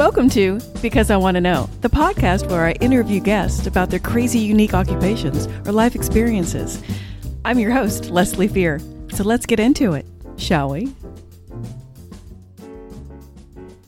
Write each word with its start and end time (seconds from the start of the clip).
Welcome 0.00 0.30
to 0.30 0.58
Because 0.80 1.10
I 1.10 1.18
Want 1.18 1.34
to 1.34 1.42
Know, 1.42 1.68
the 1.82 1.90
podcast 1.90 2.48
where 2.48 2.64
I 2.64 2.72
interview 2.80 3.20
guests 3.20 3.66
about 3.66 3.90
their 3.90 3.98
crazy, 3.98 4.38
unique 4.38 4.72
occupations 4.72 5.46
or 5.68 5.72
life 5.72 5.94
experiences. 5.94 6.82
I'm 7.44 7.58
your 7.58 7.72
host, 7.72 8.08
Leslie 8.08 8.48
Fear. 8.48 8.80
So 9.10 9.24
let's 9.24 9.44
get 9.44 9.60
into 9.60 9.92
it, 9.92 10.06
shall 10.38 10.70
we? 10.70 10.94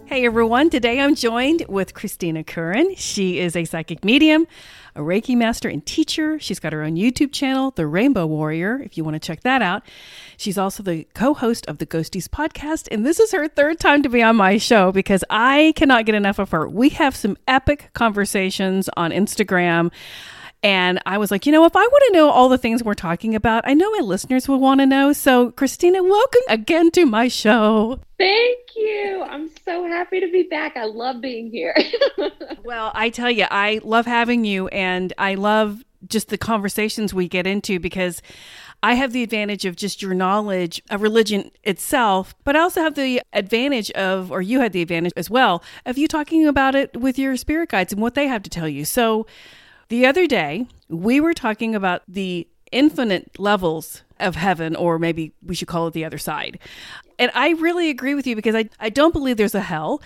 Hey 0.05 0.27
everyone, 0.27 0.69
today 0.69 1.01
I'm 1.01 1.15
joined 1.15 1.65
with 1.71 1.95
Christina 1.95 2.45
Curran. 2.45 2.95
She 2.97 3.39
is 3.39 3.57
a 3.57 3.65
psychic 3.65 4.05
medium, 4.05 4.47
a 4.95 5.01
Reiki 5.01 5.37
master 5.37 5.69
and 5.69 5.85
teacher. 5.85 6.39
She's 6.39 6.59
got 6.59 6.73
her 6.73 6.83
own 6.83 6.97
YouTube 6.97 7.33
channel, 7.33 7.71
The 7.71 7.87
Rainbow 7.87 8.27
Warrior, 8.27 8.81
if 8.85 8.97
you 8.97 9.05
want 9.05 9.15
to 9.15 9.21
check 9.21 9.41
that 9.43 9.63
out. 9.63 9.83
She's 10.37 10.59
also 10.59 10.83
the 10.83 11.07
co 11.15 11.35
host 11.35 11.67
of 11.67 11.79
the 11.79 11.87
Ghosties 11.87 12.29
podcast, 12.29 12.89
and 12.91 13.05
this 13.07 13.19
is 13.21 13.33
her 13.33 13.49
third 13.49 13.81
time 13.81 14.03
to 14.03 14.09
be 14.09 14.23
on 14.23 14.37
my 14.37 14.59
show 14.59 14.93
because 14.93 15.25
I 15.31 15.73
cannot 15.77 16.07
get 16.07 16.15
enough 16.15 16.39
of 16.39 16.51
her. 16.51 16.69
We 16.69 16.91
have 16.91 17.17
some 17.17 17.37
epic 17.49 17.91
conversations 17.95 18.89
on 18.97 19.11
Instagram. 19.11 19.91
And 20.63 21.01
I 21.07 21.19
was 21.19 21.33
like, 21.33 21.45
you 21.45 21.51
know, 21.51 21.65
if 21.65 21.75
I 21.75 21.85
want 21.85 22.05
to 22.07 22.13
know 22.13 22.31
all 22.31 22.49
the 22.49 22.59
things 22.59 22.85
we're 22.85 22.95
talking 22.95 23.35
about, 23.35 23.67
I 23.67 23.75
know 23.75 23.91
my 23.91 23.99
listeners 23.99 24.47
will 24.47 24.61
want 24.61 24.81
to 24.81 24.87
know. 24.87 25.13
So, 25.13 25.51
Christina, 25.51 26.03
welcome 26.03 26.43
again 26.49 26.93
to 26.93 27.05
my 27.05 27.27
show. 27.27 27.99
Thank 28.17 28.59
you. 28.77 29.25
I'm 29.29 29.51
so 29.65 29.87
happy 29.87 30.21
to 30.21 30.31
be 30.31 30.45
back. 30.45 30.77
I 30.77 30.85
love 30.85 31.21
being 31.21 31.51
here. 31.51 31.77
well, 32.65 32.93
I 32.95 33.11
tell 33.11 33.31
you, 33.31 33.47
I 33.51 33.81
love 33.83 34.07
having 34.07 34.45
you, 34.45 34.69
and 34.69 35.13
I 35.19 35.35
love 35.35 35.85
just 36.07 36.29
the 36.29 36.39
conversations 36.39 37.13
we 37.13 37.29
get 37.29 37.47
into 37.47 37.81
because 37.81 38.23
I 38.85 38.95
have 38.95 39.13
the 39.13 39.23
advantage 39.23 39.65
of 39.65 39.77
just 39.77 40.03
your 40.03 40.15
knowledge 40.15 40.83
of 40.91 41.03
religion 41.03 41.51
itself, 41.63 42.35
but 42.45 42.57
I 42.57 42.61
also 42.61 42.83
have 42.83 42.95
the 42.95 43.23
advantage 43.33 43.91
of, 43.93 44.33
or 44.33 44.43
you 44.43 44.61
had 44.61 44.73
the 44.73 44.83
advantage 44.83 45.13
as 45.17 45.31
well, 45.31 45.63
of 45.87 45.99
you 45.99 46.09
talking 46.09 46.47
about 46.47 46.75
it 46.75 46.97
with 46.97 47.19
your 47.19 47.37
spirit 47.37 47.69
guides 47.71 47.93
and 47.93 48.03
what 48.03 48.15
they 48.15 48.27
have 48.27 48.43
to 48.43 48.51
tell 48.51 48.69
you. 48.69 48.85
So, 48.85 49.27
the 49.93 50.07
other 50.07 50.27
day, 50.27 50.67
we 50.89 51.21
were 51.21 51.35
talking 51.35 51.75
about 51.75 52.01
the 52.09 52.49
infinite 52.73 53.39
levels 53.39 54.01
of 54.19 54.37
heaven, 54.37 54.75
or 54.75 54.99
maybe 54.99 55.35
we 55.43 55.55
should 55.55 55.69
call 55.69 55.87
it 55.87 55.93
the 55.93 56.07
other 56.07 56.17
side. 56.17 56.59
And 57.19 57.31
I 57.35 57.51
really 57.51 57.91
agree 57.91 58.15
with 58.15 58.27
you 58.27 58.35
because 58.35 58.55
I, 58.55 58.71
I 58.81 58.89
don't 58.89 59.13
believe 59.13 59.37
there's 59.37 59.55
a 59.55 59.61
hell, 59.61 60.01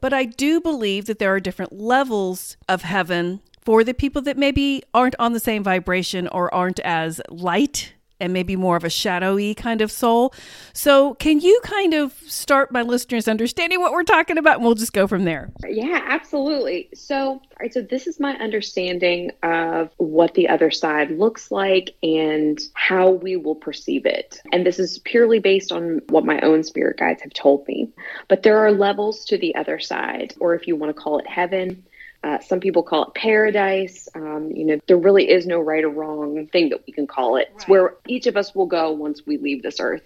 but 0.00 0.12
I 0.12 0.26
do 0.26 0.60
believe 0.60 1.06
that 1.06 1.18
there 1.18 1.34
are 1.34 1.40
different 1.40 1.72
levels 1.72 2.56
of 2.68 2.82
heaven 2.82 3.40
for 3.60 3.82
the 3.82 3.94
people 3.94 4.22
that 4.22 4.38
maybe 4.38 4.84
aren't 4.94 5.16
on 5.18 5.32
the 5.32 5.40
same 5.40 5.64
vibration 5.64 6.28
or 6.28 6.54
aren't 6.54 6.78
as 6.78 7.20
light 7.28 7.94
and 8.22 8.32
maybe 8.32 8.56
more 8.56 8.76
of 8.76 8.84
a 8.84 8.90
shadowy 8.90 9.54
kind 9.54 9.82
of 9.82 9.90
soul. 9.90 10.32
So, 10.72 11.14
can 11.14 11.40
you 11.40 11.60
kind 11.64 11.92
of 11.92 12.14
start 12.26 12.72
my 12.72 12.82
listeners 12.82 13.28
understanding 13.28 13.80
what 13.80 13.92
we're 13.92 14.04
talking 14.04 14.38
about? 14.38 14.56
And 14.56 14.64
we'll 14.64 14.76
just 14.76 14.92
go 14.92 15.06
from 15.06 15.24
there. 15.24 15.50
Yeah, 15.68 16.00
absolutely. 16.06 16.88
So, 16.94 17.32
all 17.32 17.42
right, 17.60 17.74
so 17.74 17.82
this 17.82 18.06
is 18.06 18.20
my 18.20 18.34
understanding 18.36 19.32
of 19.42 19.90
what 19.96 20.34
the 20.34 20.48
other 20.48 20.70
side 20.70 21.10
looks 21.10 21.50
like 21.50 21.94
and 22.02 22.60
how 22.74 23.10
we 23.10 23.36
will 23.36 23.56
perceive 23.56 24.06
it. 24.06 24.40
And 24.52 24.64
this 24.64 24.78
is 24.78 25.00
purely 25.00 25.40
based 25.40 25.72
on 25.72 26.00
what 26.08 26.24
my 26.24 26.40
own 26.40 26.62
spirit 26.62 26.98
guides 26.98 27.22
have 27.22 27.34
told 27.34 27.66
me. 27.66 27.90
But 28.28 28.44
there 28.44 28.58
are 28.58 28.70
levels 28.70 29.24
to 29.26 29.36
the 29.36 29.54
other 29.56 29.80
side, 29.80 30.34
or 30.38 30.54
if 30.54 30.68
you 30.68 30.76
want 30.76 30.94
to 30.94 31.02
call 31.02 31.18
it 31.18 31.26
heaven, 31.26 31.84
uh, 32.24 32.38
some 32.40 32.60
people 32.60 32.82
call 32.82 33.04
it 33.04 33.14
paradise. 33.14 34.08
Um, 34.14 34.50
you 34.54 34.64
know, 34.64 34.78
there 34.86 34.96
really 34.96 35.28
is 35.28 35.46
no 35.46 35.60
right 35.60 35.82
or 35.82 35.88
wrong 35.88 36.46
thing 36.46 36.68
that 36.68 36.84
we 36.86 36.92
can 36.92 37.06
call 37.06 37.36
it. 37.36 37.48
Right. 37.48 37.56
It's 37.56 37.68
where 37.68 37.94
each 38.06 38.26
of 38.26 38.36
us 38.36 38.54
will 38.54 38.66
go 38.66 38.92
once 38.92 39.26
we 39.26 39.38
leave 39.38 39.62
this 39.62 39.80
earth. 39.80 40.02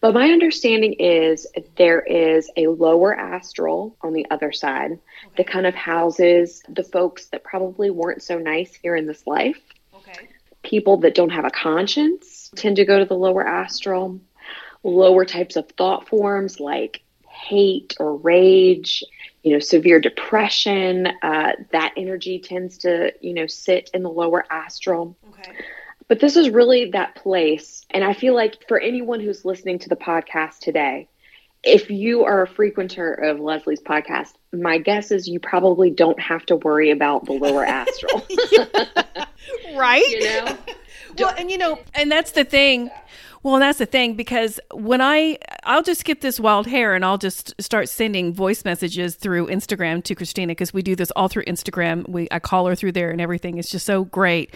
But 0.00 0.14
my 0.14 0.30
understanding 0.30 0.94
is 0.94 1.46
there 1.76 2.00
is 2.00 2.50
a 2.56 2.68
lower 2.68 3.14
astral 3.14 3.96
on 4.00 4.14
the 4.14 4.26
other 4.30 4.52
side 4.52 4.92
okay. 4.92 5.34
that 5.36 5.46
kind 5.46 5.66
of 5.66 5.74
houses 5.74 6.62
the 6.68 6.84
folks 6.84 7.26
that 7.26 7.44
probably 7.44 7.90
weren't 7.90 8.22
so 8.22 8.38
nice 8.38 8.74
here 8.74 8.96
in 8.96 9.06
this 9.06 9.26
life. 9.26 9.60
Okay. 9.94 10.28
People 10.62 10.98
that 10.98 11.14
don't 11.14 11.30
have 11.30 11.44
a 11.44 11.50
conscience 11.50 12.50
tend 12.56 12.76
to 12.76 12.84
go 12.84 12.98
to 12.98 13.04
the 13.04 13.14
lower 13.14 13.46
astral. 13.46 14.20
Lower 14.82 15.26
types 15.26 15.56
of 15.56 15.68
thought 15.70 16.08
forms 16.08 16.58
like 16.58 17.02
hate 17.28 17.94
or 18.00 18.16
rage 18.16 19.04
you 19.42 19.52
know 19.52 19.58
severe 19.58 20.00
depression 20.00 21.06
uh, 21.22 21.52
that 21.72 21.94
energy 21.96 22.38
tends 22.38 22.78
to 22.78 23.12
you 23.20 23.34
know 23.34 23.46
sit 23.46 23.90
in 23.94 24.02
the 24.02 24.10
lower 24.10 24.44
astral. 24.50 25.16
Okay. 25.30 25.56
But 26.08 26.18
this 26.18 26.36
is 26.36 26.50
really 26.50 26.90
that 26.90 27.14
place 27.14 27.86
and 27.90 28.02
i 28.02 28.14
feel 28.14 28.34
like 28.34 28.66
for 28.66 28.80
anyone 28.80 29.20
who's 29.20 29.44
listening 29.44 29.78
to 29.78 29.88
the 29.88 29.94
podcast 29.94 30.58
today 30.58 31.08
if 31.62 31.88
you 31.88 32.24
are 32.24 32.42
a 32.42 32.48
frequenter 32.48 33.12
of 33.12 33.38
leslie's 33.38 33.80
podcast 33.80 34.32
my 34.52 34.78
guess 34.78 35.10
is 35.10 35.28
you 35.28 35.38
probably 35.38 35.90
don't 35.90 36.18
have 36.18 36.44
to 36.46 36.56
worry 36.56 36.90
about 36.90 37.24
the 37.26 37.32
lower 37.32 37.64
astral. 37.66 38.26
Right? 39.74 40.04
You 40.08 40.20
know 40.20 40.58
well 41.18 41.34
and 41.36 41.50
you 41.50 41.58
know 41.58 41.78
and 41.94 42.10
that's 42.10 42.32
the 42.32 42.44
thing 42.44 42.90
well, 43.42 43.58
that's 43.58 43.78
the 43.78 43.86
thing 43.86 44.16
because 44.16 44.60
when 44.74 45.00
I 45.00 45.38
I'll 45.64 45.82
just 45.82 46.04
get 46.04 46.20
this 46.20 46.38
wild 46.38 46.66
hair 46.66 46.94
and 46.94 47.04
I'll 47.04 47.18
just 47.18 47.54
start 47.60 47.88
sending 47.88 48.34
voice 48.34 48.66
messages 48.66 49.14
through 49.14 49.46
Instagram 49.46 50.04
to 50.04 50.14
Christina 50.14 50.48
because 50.48 50.74
we 50.74 50.82
do 50.82 50.94
this 50.94 51.10
all 51.12 51.28
through 51.28 51.44
Instagram. 51.44 52.06
We 52.08 52.28
I 52.30 52.38
call 52.38 52.66
her 52.66 52.74
through 52.74 52.92
there 52.92 53.10
and 53.10 53.20
everything. 53.20 53.56
It's 53.56 53.70
just 53.70 53.86
so 53.86 54.04
great. 54.04 54.54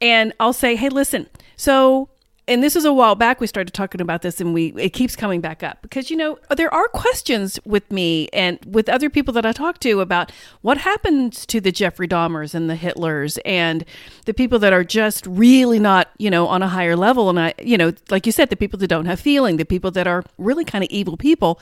And 0.00 0.32
I'll 0.40 0.52
say, 0.52 0.74
"Hey, 0.74 0.88
listen. 0.88 1.28
So 1.54 2.08
and 2.48 2.62
this 2.62 2.76
is 2.76 2.84
a 2.84 2.92
while 2.92 3.14
back 3.14 3.40
we 3.40 3.46
started 3.46 3.74
talking 3.74 4.00
about 4.00 4.22
this 4.22 4.40
and 4.40 4.54
we 4.54 4.68
it 4.76 4.90
keeps 4.90 5.16
coming 5.16 5.40
back 5.40 5.62
up 5.62 5.82
because 5.82 6.10
you 6.10 6.16
know 6.16 6.38
there 6.56 6.72
are 6.72 6.88
questions 6.88 7.58
with 7.64 7.90
me 7.90 8.28
and 8.32 8.58
with 8.66 8.88
other 8.88 9.10
people 9.10 9.32
that 9.34 9.44
I 9.44 9.52
talk 9.52 9.80
to 9.80 10.00
about 10.00 10.30
what 10.62 10.78
happens 10.78 11.44
to 11.46 11.60
the 11.60 11.72
Jeffrey 11.72 12.06
Dahmers 12.06 12.54
and 12.54 12.70
the 12.70 12.76
Hitlers 12.76 13.38
and 13.44 13.84
the 14.26 14.34
people 14.34 14.58
that 14.60 14.72
are 14.72 14.84
just 14.84 15.26
really 15.26 15.78
not 15.78 16.08
you 16.18 16.30
know 16.30 16.46
on 16.46 16.62
a 16.62 16.68
higher 16.68 16.96
level. 16.96 17.28
And 17.30 17.40
I 17.40 17.54
you 17.62 17.76
know 17.76 17.92
like 18.10 18.26
you 18.26 18.32
said 18.32 18.50
the 18.50 18.56
people 18.56 18.78
that 18.78 18.88
don't 18.88 19.06
have 19.06 19.20
feeling 19.20 19.56
the 19.56 19.64
people 19.64 19.90
that 19.92 20.06
are 20.06 20.24
really 20.38 20.64
kind 20.64 20.84
of 20.84 20.90
evil 20.90 21.16
people 21.16 21.60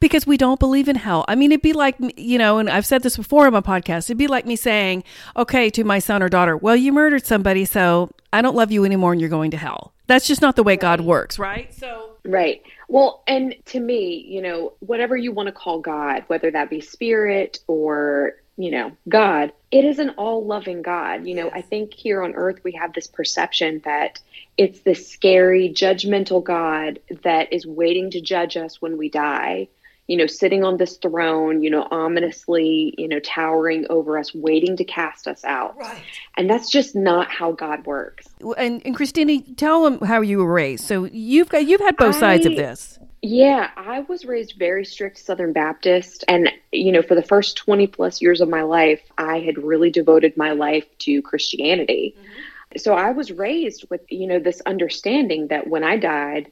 because 0.00 0.26
we 0.26 0.36
don't 0.36 0.60
believe 0.60 0.88
in 0.88 0.96
hell. 0.96 1.24
I 1.28 1.34
mean 1.34 1.52
it'd 1.52 1.62
be 1.62 1.72
like 1.72 1.96
you 2.16 2.38
know 2.38 2.58
and 2.58 2.68
I've 2.68 2.86
said 2.86 3.02
this 3.02 3.16
before 3.16 3.46
in 3.46 3.52
my 3.52 3.60
podcast 3.60 4.06
it'd 4.06 4.18
be 4.18 4.26
like 4.26 4.46
me 4.46 4.56
saying 4.56 5.04
okay 5.36 5.70
to 5.70 5.84
my 5.84 5.98
son 5.98 6.22
or 6.22 6.28
daughter 6.28 6.56
well 6.56 6.76
you 6.76 6.92
murdered 6.92 7.24
somebody 7.26 7.64
so 7.64 8.10
I 8.32 8.42
don't 8.42 8.56
love 8.56 8.70
you 8.70 8.84
anymore 8.84 9.12
and 9.12 9.20
you're 9.20 9.30
going 9.30 9.50
to 9.52 9.56
hell 9.56 9.92
that's 10.06 10.26
just 10.26 10.40
not 10.40 10.56
the 10.56 10.62
way 10.62 10.72
right. 10.72 10.80
God 10.80 11.00
works, 11.02 11.38
right? 11.38 11.72
So 11.74 12.08
Right. 12.28 12.62
Well, 12.88 13.22
and 13.26 13.54
to 13.66 13.80
me, 13.80 14.24
you 14.28 14.42
know, 14.42 14.74
whatever 14.80 15.16
you 15.16 15.32
want 15.32 15.46
to 15.46 15.52
call 15.52 15.80
God, 15.80 16.24
whether 16.26 16.50
that 16.50 16.68
be 16.68 16.80
spirit 16.80 17.60
or, 17.66 18.34
you 18.58 18.70
know, 18.70 18.92
God, 19.08 19.52
it 19.70 19.84
is 19.84 19.98
an 19.98 20.10
all-loving 20.10 20.82
God. 20.82 21.26
You 21.26 21.36
know, 21.36 21.44
yes. 21.46 21.54
I 21.54 21.60
think 21.62 21.94
here 21.94 22.22
on 22.22 22.34
earth 22.34 22.60
we 22.64 22.72
have 22.72 22.92
this 22.92 23.06
perception 23.06 23.80
that 23.84 24.20
it's 24.58 24.80
this 24.80 25.08
scary, 25.08 25.70
judgmental 25.70 26.44
God 26.44 27.00
that 27.22 27.52
is 27.52 27.66
waiting 27.66 28.10
to 28.10 28.20
judge 28.20 28.58
us 28.58 28.82
when 28.82 28.98
we 28.98 29.08
die 29.08 29.68
you 30.08 30.16
know, 30.16 30.26
sitting 30.26 30.64
on 30.64 30.78
this 30.78 30.96
throne, 30.96 31.62
you 31.62 31.68
know, 31.68 31.86
ominously, 31.90 32.94
you 32.96 33.06
know, 33.06 33.20
towering 33.20 33.86
over 33.90 34.18
us, 34.18 34.34
waiting 34.34 34.76
to 34.78 34.84
cast 34.84 35.28
us 35.28 35.44
out. 35.44 35.76
Right. 35.76 36.02
And 36.38 36.48
that's 36.48 36.70
just 36.70 36.96
not 36.96 37.30
how 37.30 37.52
God 37.52 37.84
works. 37.86 38.26
And, 38.56 38.82
and 38.86 38.96
Christina, 38.96 39.42
tell 39.56 39.84
them 39.84 40.00
how 40.00 40.22
you 40.22 40.38
were 40.38 40.52
raised. 40.52 40.84
So 40.84 41.04
you've 41.04 41.50
got 41.50 41.66
you've 41.66 41.82
had 41.82 41.96
both 41.98 42.16
I, 42.16 42.20
sides 42.20 42.46
of 42.46 42.56
this. 42.56 42.98
Yeah, 43.20 43.70
I 43.76 44.00
was 44.00 44.24
raised 44.24 44.54
very 44.58 44.84
strict 44.84 45.18
Southern 45.18 45.52
Baptist. 45.52 46.24
And, 46.26 46.50
you 46.72 46.90
know, 46.90 47.02
for 47.02 47.14
the 47.14 47.22
first 47.22 47.58
20 47.58 47.86
plus 47.88 48.22
years 48.22 48.40
of 48.40 48.48
my 48.48 48.62
life, 48.62 49.02
I 49.18 49.40
had 49.40 49.58
really 49.58 49.90
devoted 49.90 50.36
my 50.36 50.52
life 50.52 50.86
to 51.00 51.20
Christianity. 51.20 52.14
Mm-hmm. 52.16 52.78
So 52.78 52.94
I 52.94 53.10
was 53.10 53.30
raised 53.30 53.86
with, 53.90 54.00
you 54.08 54.26
know, 54.26 54.38
this 54.38 54.62
understanding 54.64 55.48
that 55.48 55.66
when 55.66 55.84
I 55.84 55.96
died, 55.96 56.50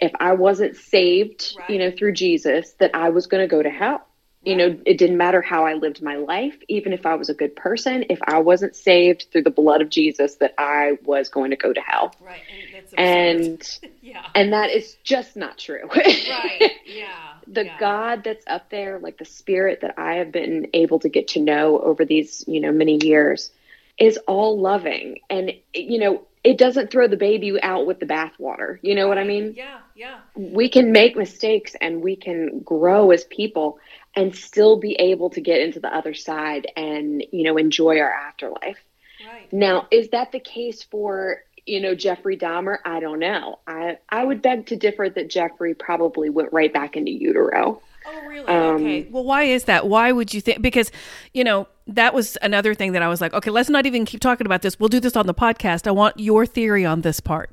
if 0.00 0.12
I 0.20 0.34
wasn't 0.34 0.76
saved, 0.76 1.54
right. 1.58 1.70
you 1.70 1.78
know, 1.78 1.90
through 1.90 2.12
Jesus, 2.12 2.72
that 2.74 2.94
I 2.94 3.10
was 3.10 3.26
going 3.26 3.42
to 3.42 3.48
go 3.48 3.62
to 3.62 3.70
hell. 3.70 3.92
Right. 3.98 4.02
You 4.42 4.56
know, 4.56 4.78
it 4.86 4.98
didn't 4.98 5.16
matter 5.16 5.42
how 5.42 5.66
I 5.66 5.74
lived 5.74 6.02
my 6.02 6.16
life, 6.16 6.56
even 6.68 6.92
if 6.92 7.04
I 7.04 7.16
was 7.16 7.28
a 7.28 7.34
good 7.34 7.56
person, 7.56 8.04
if 8.10 8.20
I 8.24 8.38
wasn't 8.38 8.76
saved 8.76 9.26
through 9.32 9.42
the 9.42 9.50
blood 9.50 9.82
of 9.82 9.88
Jesus, 9.88 10.36
that 10.36 10.54
I 10.56 10.98
was 11.04 11.28
going 11.28 11.50
to 11.50 11.56
go 11.56 11.72
to 11.72 11.80
hell. 11.80 12.14
Right. 12.20 12.40
And, 12.96 12.98
and 12.98 13.92
yeah. 14.02 14.26
And 14.34 14.52
that 14.52 14.70
is 14.70 14.96
just 15.02 15.36
not 15.36 15.58
true. 15.58 15.88
right. 15.94 16.72
Yeah. 16.86 17.34
the 17.48 17.64
yeah. 17.64 17.78
God 17.80 18.22
that's 18.24 18.44
up 18.46 18.70
there, 18.70 19.00
like 19.00 19.18
the 19.18 19.24
spirit 19.24 19.80
that 19.80 19.98
I 19.98 20.14
have 20.14 20.30
been 20.30 20.68
able 20.72 21.00
to 21.00 21.08
get 21.08 21.28
to 21.28 21.40
know 21.40 21.80
over 21.80 22.04
these, 22.04 22.44
you 22.46 22.60
know, 22.60 22.70
many 22.70 23.04
years 23.04 23.50
is 23.98 24.18
all 24.28 24.60
loving. 24.60 25.18
And, 25.28 25.52
you 25.74 25.98
know, 25.98 26.22
it 26.46 26.58
doesn't 26.58 26.92
throw 26.92 27.08
the 27.08 27.16
baby 27.16 27.60
out 27.60 27.86
with 27.86 27.98
the 27.98 28.06
bathwater. 28.06 28.78
You 28.80 28.94
know 28.94 29.08
what 29.08 29.18
I 29.18 29.24
mean? 29.24 29.54
Yeah, 29.56 29.80
yeah. 29.96 30.20
We 30.36 30.68
can 30.68 30.92
make 30.92 31.16
mistakes 31.16 31.74
and 31.80 32.02
we 32.02 32.14
can 32.14 32.60
grow 32.60 33.10
as 33.10 33.24
people 33.24 33.80
and 34.14 34.32
still 34.32 34.76
be 34.78 34.92
able 34.94 35.28
to 35.30 35.40
get 35.40 35.60
into 35.60 35.80
the 35.80 35.92
other 35.92 36.14
side 36.14 36.68
and, 36.76 37.24
you 37.32 37.42
know, 37.42 37.56
enjoy 37.56 37.98
our 37.98 38.12
afterlife. 38.12 38.78
Right. 39.26 39.52
Now, 39.52 39.88
is 39.90 40.10
that 40.10 40.30
the 40.30 40.38
case 40.38 40.84
for, 40.84 41.42
you 41.66 41.80
know, 41.80 41.96
Jeffrey 41.96 42.36
Dahmer? 42.36 42.78
I 42.84 43.00
don't 43.00 43.18
know. 43.18 43.58
I 43.66 43.98
I 44.08 44.24
would 44.24 44.40
beg 44.40 44.66
to 44.66 44.76
differ 44.76 45.10
that 45.10 45.28
Jeffrey 45.28 45.74
probably 45.74 46.30
went 46.30 46.52
right 46.52 46.72
back 46.72 46.96
into 46.96 47.10
utero. 47.10 47.82
Oh, 48.06 48.26
really? 48.26 48.46
Um, 48.46 48.76
okay. 48.76 49.08
Well, 49.10 49.24
why 49.24 49.44
is 49.44 49.64
that? 49.64 49.88
Why 49.88 50.12
would 50.12 50.32
you 50.32 50.40
think? 50.40 50.62
Because, 50.62 50.90
you 51.34 51.44
know, 51.44 51.66
that 51.88 52.14
was 52.14 52.36
another 52.42 52.74
thing 52.74 52.92
that 52.92 53.02
I 53.02 53.08
was 53.08 53.20
like, 53.20 53.32
okay, 53.34 53.50
let's 53.50 53.68
not 53.68 53.86
even 53.86 54.04
keep 54.04 54.20
talking 54.20 54.46
about 54.46 54.62
this. 54.62 54.78
We'll 54.78 54.88
do 54.88 55.00
this 55.00 55.16
on 55.16 55.26
the 55.26 55.34
podcast. 55.34 55.86
I 55.86 55.90
want 55.90 56.18
your 56.18 56.46
theory 56.46 56.84
on 56.84 57.02
this 57.02 57.20
part. 57.20 57.50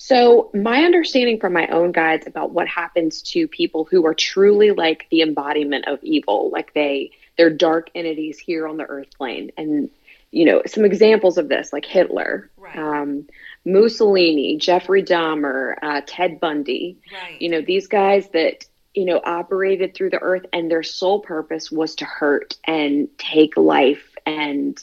So, 0.00 0.50
my 0.54 0.84
understanding 0.84 1.40
from 1.40 1.52
my 1.52 1.66
own 1.68 1.90
guides 1.90 2.26
about 2.26 2.52
what 2.52 2.68
happens 2.68 3.20
to 3.22 3.48
people 3.48 3.84
who 3.84 4.06
are 4.06 4.14
truly 4.14 4.70
like 4.70 5.08
the 5.10 5.22
embodiment 5.22 5.88
of 5.88 5.98
evil, 6.04 6.50
like 6.52 6.72
they 6.72 7.10
they're 7.36 7.50
dark 7.50 7.90
entities 7.96 8.38
here 8.38 8.68
on 8.68 8.76
the 8.76 8.84
earth 8.84 9.08
plane, 9.18 9.50
and 9.56 9.90
you 10.30 10.44
know 10.44 10.62
some 10.66 10.84
examples 10.84 11.36
of 11.36 11.48
this, 11.48 11.72
like 11.72 11.84
Hitler, 11.84 12.48
right. 12.56 12.78
um, 12.78 13.26
Mussolini, 13.64 14.56
Jeffrey 14.56 15.02
Dahmer, 15.02 15.74
uh, 15.82 16.00
Ted 16.06 16.38
Bundy. 16.38 16.98
Right. 17.12 17.40
You 17.42 17.48
know 17.48 17.60
these 17.60 17.88
guys 17.88 18.28
that 18.30 18.66
you 18.98 19.04
know 19.04 19.20
operated 19.24 19.94
through 19.94 20.10
the 20.10 20.20
earth, 20.20 20.44
and 20.52 20.70
their 20.70 20.82
sole 20.82 21.20
purpose 21.20 21.70
was 21.70 21.94
to 21.96 22.04
hurt 22.04 22.56
and 22.64 23.08
take 23.18 23.56
life 23.56 24.16
and 24.26 24.82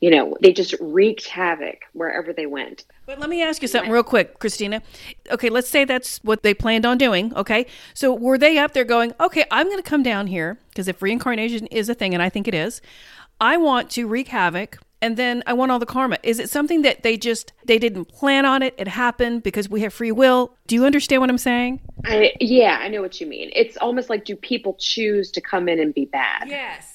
you 0.00 0.10
know, 0.10 0.36
they 0.42 0.52
just 0.52 0.74
wreaked 0.78 1.26
havoc 1.26 1.84
wherever 1.94 2.32
they 2.32 2.44
went. 2.44 2.84
But 3.06 3.18
let 3.18 3.30
me 3.30 3.42
ask 3.42 3.62
you 3.62 3.68
something 3.68 3.90
real 3.90 4.02
quick, 4.02 4.38
Christina. 4.38 4.82
Okay, 5.30 5.48
let's 5.48 5.70
say 5.70 5.84
that's 5.84 6.18
what 6.22 6.42
they 6.42 6.52
planned 6.52 6.84
on 6.84 6.98
doing. 6.98 7.34
Okay. 7.34 7.66
So 7.94 8.12
were 8.12 8.36
they 8.36 8.58
up 8.58 8.74
there 8.74 8.84
going, 8.84 9.14
okay, 9.18 9.44
I'm 9.50 9.66
going 9.66 9.82
to 9.82 9.88
come 9.88 10.02
down 10.02 10.26
here 10.26 10.58
because 10.68 10.86
if 10.86 11.00
reincarnation 11.00 11.66
is 11.68 11.88
a 11.88 11.94
thing, 11.94 12.12
and 12.12 12.22
I 12.22 12.28
think 12.28 12.46
it 12.46 12.54
is, 12.54 12.82
I 13.40 13.56
want 13.56 13.90
to 13.92 14.06
wreak 14.06 14.28
havoc 14.28 14.78
and 15.02 15.16
then 15.16 15.42
I 15.46 15.52
want 15.52 15.72
all 15.72 15.78
the 15.78 15.86
karma. 15.86 16.18
Is 16.22 16.38
it 16.38 16.50
something 16.50 16.82
that 16.82 17.02
they 17.02 17.16
just 17.16 17.52
they 17.64 17.78
didn't 17.78 18.06
plan 18.06 18.44
on 18.44 18.62
it? 18.62 18.74
It 18.78 18.88
happened 18.88 19.42
because 19.42 19.68
we 19.68 19.80
have 19.82 19.92
free 19.92 20.12
will. 20.12 20.54
Do 20.66 20.74
you 20.74 20.84
understand 20.84 21.20
what 21.20 21.30
I'm 21.30 21.38
saying? 21.38 21.80
I, 22.04 22.32
yeah, 22.40 22.78
I 22.80 22.88
know 22.88 23.02
what 23.02 23.20
you 23.20 23.26
mean. 23.26 23.50
It's 23.54 23.76
almost 23.76 24.08
like 24.10 24.24
do 24.24 24.36
people 24.36 24.76
choose 24.78 25.30
to 25.32 25.40
come 25.40 25.68
in 25.68 25.80
and 25.80 25.92
be 25.94 26.06
bad? 26.06 26.48
Yes. 26.48 26.92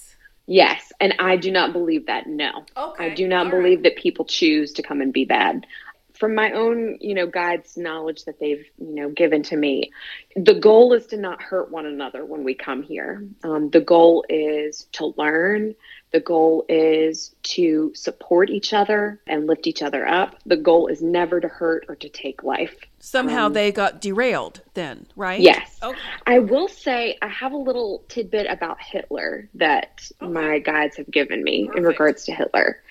Yes, 0.48 0.92
and 1.00 1.13
I 1.19 1.38
do 1.38 1.51
not 1.51 1.71
believe 1.71 2.07
that. 2.07 2.27
No, 2.27 2.65
okay. 2.75 3.06
I 3.06 3.09
do 3.13 3.27
not 3.27 3.45
All 3.45 3.51
believe 3.51 3.77
right. 3.80 3.83
that 3.83 3.95
people 3.95 4.25
choose 4.25 4.74
to 4.74 4.81
come 4.81 5.00
and 5.00 5.13
be 5.13 5.24
bad. 5.24 5.65
From 6.13 6.36
my 6.36 6.51
own, 6.51 6.98
you 7.00 7.13
know, 7.13 7.25
guides' 7.25 7.77
knowledge 7.77 8.25
that 8.25 8.39
they've, 8.39 8.65
you 8.77 8.95
know, 8.95 9.09
given 9.09 9.44
to 9.44 9.56
me, 9.56 9.92
the 10.36 10.53
goal 10.53 10.94
is 10.94 11.06
to 11.07 11.18
not 11.18 11.42
hurt 11.42 11.71
one 11.71 11.86
another 11.86 12.25
when 12.25 12.44
we 12.44 12.53
come 12.53 12.83
here. 12.83 13.25
Um, 13.44 13.69
the 13.69 13.81
goal 13.81 14.25
is 14.30 14.88
to 14.94 15.13
learn, 15.18 15.74
the 16.12 16.19
goal 16.19 16.66
is 16.68 17.34
to 17.44 17.92
support 17.96 18.50
each 18.50 18.74
other 18.74 19.22
and 19.28 19.48
lift 19.48 19.66
each 19.66 19.81
other 19.81 20.06
up. 20.06 20.36
The 20.46 20.58
goal 20.58 20.88
is 20.88 21.02
never 21.02 21.40
to 21.40 21.48
hurt 21.48 21.86
or 21.88 21.96
to 21.96 22.10
take 22.10 22.44
life. 22.44 22.75
Somehow 23.00 23.46
um, 23.46 23.54
they 23.54 23.72
got 23.72 24.02
derailed 24.02 24.62
then, 24.74 25.08
right? 25.16 25.40
Yes. 25.40 25.80
Okay. 25.81 25.98
I 26.28 26.40
will 26.40 26.68
say 26.68 27.18
I 27.22 27.28
have 27.28 27.54
a 27.54 27.58
little 27.58 28.04
tidbit 28.10 28.48
about 28.50 28.81
Hitler 28.81 29.50
that 29.56 30.10
okay. 30.22 30.31
my 30.31 30.60
guides 30.60 30.98
have 30.98 31.10
given 31.10 31.44
me 31.44 31.66
Perfect. 31.66 31.78
in 31.78 31.84
regards 31.86 32.25
to 32.25 32.34
Hitler. 32.34 32.84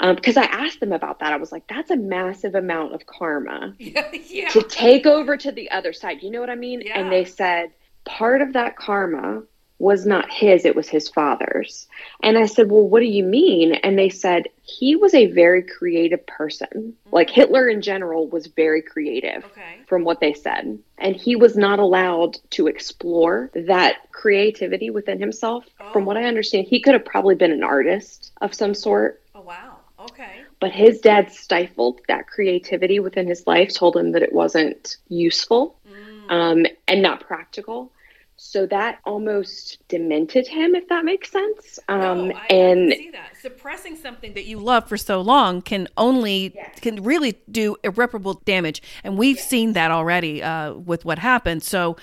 Because 0.00 0.36
um, 0.36 0.44
I 0.44 0.46
asked 0.46 0.78
them 0.78 0.92
about 0.92 1.18
that. 1.18 1.32
I 1.32 1.36
was 1.36 1.50
like, 1.50 1.66
that's 1.66 1.90
a 1.90 1.96
massive 1.96 2.54
amount 2.54 2.94
of 2.94 3.06
karma 3.06 3.74
yeah, 3.78 4.48
to 4.50 4.62
take 4.62 5.06
over 5.06 5.36
to 5.36 5.50
the 5.50 5.72
other 5.72 5.92
side. 5.92 6.22
You 6.22 6.30
know 6.30 6.38
what 6.38 6.50
I 6.50 6.54
mean? 6.54 6.82
Yeah. 6.82 7.00
And 7.00 7.10
they 7.10 7.24
said 7.24 7.72
part 8.04 8.40
of 8.40 8.52
that 8.52 8.76
karma 8.76 9.42
was 9.78 10.04
not 10.04 10.30
his, 10.30 10.64
it 10.64 10.74
was 10.74 10.88
his 10.88 11.08
father's. 11.08 11.86
And 12.22 12.36
I 12.36 12.46
said, 12.46 12.70
Well, 12.70 12.86
what 12.86 13.00
do 13.00 13.06
you 13.06 13.22
mean? 13.22 13.74
And 13.74 13.98
they 13.98 14.08
said, 14.08 14.48
He 14.62 14.96
was 14.96 15.14
a 15.14 15.26
very 15.26 15.62
creative 15.62 16.26
person. 16.26 16.68
Mm-hmm. 16.72 17.14
Like 17.14 17.30
Hitler 17.30 17.68
in 17.68 17.80
general 17.80 18.26
was 18.26 18.48
very 18.48 18.82
creative 18.82 19.44
okay. 19.44 19.78
from 19.86 20.04
what 20.04 20.20
they 20.20 20.34
said. 20.34 20.78
And 20.98 21.14
he 21.14 21.36
was 21.36 21.56
not 21.56 21.78
allowed 21.78 22.38
to 22.50 22.66
explore 22.66 23.50
that 23.54 24.10
creativity 24.10 24.90
within 24.90 25.20
himself. 25.20 25.64
Oh. 25.80 25.92
From 25.92 26.04
what 26.04 26.16
I 26.16 26.24
understand, 26.24 26.66
he 26.66 26.80
could 26.80 26.94
have 26.94 27.04
probably 27.04 27.36
been 27.36 27.52
an 27.52 27.62
artist 27.62 28.32
of 28.40 28.54
some 28.54 28.74
sort. 28.74 29.22
Oh, 29.34 29.42
wow. 29.42 29.76
Okay. 30.00 30.42
But 30.60 30.72
his 30.72 31.00
dad 31.00 31.32
stifled 31.32 32.00
that 32.08 32.26
creativity 32.26 32.98
within 32.98 33.28
his 33.28 33.46
life, 33.46 33.72
told 33.72 33.96
him 33.96 34.12
that 34.12 34.22
it 34.22 34.32
wasn't 34.32 34.96
useful 35.08 35.76
mm. 35.88 36.30
um, 36.32 36.66
and 36.88 37.00
not 37.00 37.20
practical. 37.20 37.92
So 38.40 38.66
that 38.66 39.00
almost 39.04 39.78
demented 39.88 40.46
him, 40.46 40.76
if 40.76 40.88
that 40.88 41.04
makes 41.04 41.32
sense. 41.32 41.80
Um, 41.88 42.28
no, 42.28 42.36
I, 42.36 42.46
and 42.54 42.92
see 42.92 43.10
that 43.10 43.32
suppressing 43.42 43.96
something 43.96 44.32
that 44.34 44.46
you 44.46 44.60
love 44.60 44.88
for 44.88 44.96
so 44.96 45.20
long 45.20 45.60
can 45.60 45.88
only 45.96 46.54
can 46.80 47.02
really 47.02 47.36
do 47.50 47.76
irreparable 47.82 48.34
damage, 48.44 48.80
and 49.02 49.18
we've 49.18 49.40
seen 49.40 49.72
that 49.72 49.90
already 49.90 50.40
uh, 50.42 50.74
with 50.74 51.04
what 51.04 51.18
happened. 51.18 51.62
So. 51.62 51.96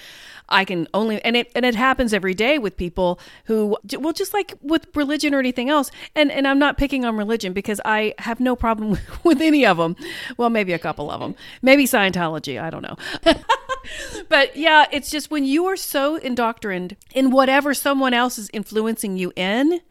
I 0.49 0.65
can 0.65 0.87
only 0.93 1.21
and 1.23 1.35
it 1.35 1.51
and 1.55 1.65
it 1.65 1.75
happens 1.75 2.13
every 2.13 2.33
day 2.33 2.57
with 2.57 2.77
people 2.77 3.19
who 3.45 3.77
well 3.99 4.13
just 4.13 4.33
like 4.33 4.53
with 4.61 4.87
religion 4.95 5.33
or 5.33 5.39
anything 5.39 5.69
else 5.69 5.91
and 6.15 6.31
and 6.31 6.47
I'm 6.47 6.59
not 6.59 6.77
picking 6.77 7.05
on 7.05 7.17
religion 7.17 7.53
because 7.53 7.81
I 7.85 8.13
have 8.19 8.39
no 8.39 8.55
problem 8.55 8.97
with 9.23 9.41
any 9.41 9.65
of 9.65 9.77
them 9.77 9.95
well 10.37 10.49
maybe 10.49 10.73
a 10.73 10.79
couple 10.79 11.11
of 11.11 11.19
them 11.19 11.35
maybe 11.61 11.85
Scientology 11.85 12.61
I 12.61 12.69
don't 12.69 12.83
know 12.83 12.95
but 14.29 14.55
yeah, 14.55 14.85
it's 14.91 15.09
just 15.09 15.31
when 15.31 15.45
you 15.45 15.65
are 15.65 15.77
so 15.77 16.15
indoctrined 16.15 16.95
in 17.13 17.31
whatever 17.31 17.73
someone 17.73 18.13
else 18.13 18.37
is 18.37 18.49
influencing 18.53 19.17
you 19.17 19.31
in, 19.35 19.81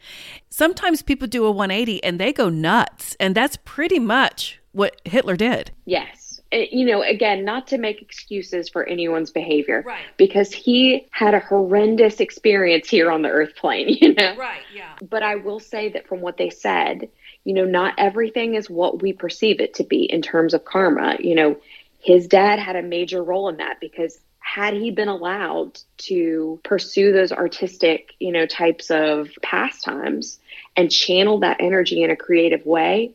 sometimes 0.50 1.02
people 1.02 1.28
do 1.28 1.44
a 1.44 1.50
180 1.50 2.02
and 2.02 2.18
they 2.18 2.32
go 2.32 2.48
nuts. 2.48 3.16
And 3.20 3.34
that's 3.34 3.58
pretty 3.64 3.98
much 3.98 4.60
what 4.72 5.00
Hitler 5.04 5.36
did. 5.36 5.70
Yes. 5.84 6.23
It, 6.54 6.72
you 6.72 6.86
know, 6.86 7.02
again, 7.02 7.44
not 7.44 7.66
to 7.68 7.78
make 7.78 8.00
excuses 8.00 8.68
for 8.68 8.84
anyone's 8.84 9.32
behavior, 9.32 9.82
right? 9.84 10.04
Because 10.16 10.52
he 10.52 11.08
had 11.10 11.34
a 11.34 11.40
horrendous 11.40 12.20
experience 12.20 12.88
here 12.88 13.10
on 13.10 13.22
the 13.22 13.28
Earth 13.28 13.56
plane, 13.56 13.88
you 14.00 14.14
know. 14.14 14.36
Right. 14.36 14.62
Yeah. 14.72 14.94
But 15.02 15.24
I 15.24 15.34
will 15.34 15.58
say 15.58 15.88
that 15.90 16.06
from 16.06 16.20
what 16.20 16.36
they 16.36 16.50
said, 16.50 17.08
you 17.42 17.54
know, 17.54 17.64
not 17.64 17.94
everything 17.98 18.54
is 18.54 18.70
what 18.70 19.02
we 19.02 19.12
perceive 19.12 19.60
it 19.60 19.74
to 19.74 19.84
be 19.84 20.04
in 20.04 20.22
terms 20.22 20.54
of 20.54 20.64
karma. 20.64 21.16
You 21.18 21.34
know, 21.34 21.56
his 21.98 22.28
dad 22.28 22.60
had 22.60 22.76
a 22.76 22.82
major 22.82 23.22
role 23.22 23.48
in 23.48 23.56
that 23.56 23.80
because 23.80 24.20
had 24.38 24.74
he 24.74 24.92
been 24.92 25.08
allowed 25.08 25.80
to 25.96 26.60
pursue 26.62 27.12
those 27.12 27.32
artistic, 27.32 28.14
you 28.20 28.30
know, 28.30 28.46
types 28.46 28.92
of 28.92 29.30
pastimes 29.42 30.38
and 30.76 30.88
channel 30.88 31.40
that 31.40 31.56
energy 31.58 32.04
in 32.04 32.10
a 32.10 32.16
creative 32.16 32.64
way, 32.64 33.12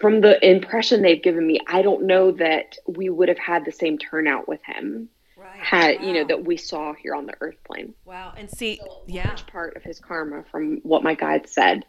from 0.00 0.20
the 0.20 0.44
impression 0.48 1.02
they've 1.02 1.22
given 1.22 1.46
me, 1.46 1.60
I 1.66 1.82
don't 1.82 2.06
know 2.06 2.32
that 2.32 2.76
we 2.86 3.08
would 3.08 3.28
have 3.28 3.38
had 3.38 3.64
the 3.64 3.72
same 3.72 3.98
turnout 3.98 4.48
with 4.48 4.60
him. 4.64 5.08
Right. 5.36 5.58
Had 5.58 6.00
wow. 6.00 6.06
you 6.06 6.12
know 6.14 6.24
that 6.28 6.44
we 6.44 6.56
saw 6.56 6.94
here 6.94 7.14
on 7.14 7.26
the 7.26 7.34
Earth 7.40 7.56
plane. 7.64 7.94
Wow, 8.04 8.32
and 8.36 8.48
see, 8.48 8.76
so 8.76 9.02
yeah, 9.06 9.36
part 9.48 9.76
of 9.76 9.82
his 9.82 9.98
karma, 9.98 10.44
from 10.50 10.76
what 10.82 11.02
my 11.02 11.14
guide 11.14 11.48
said, 11.48 11.84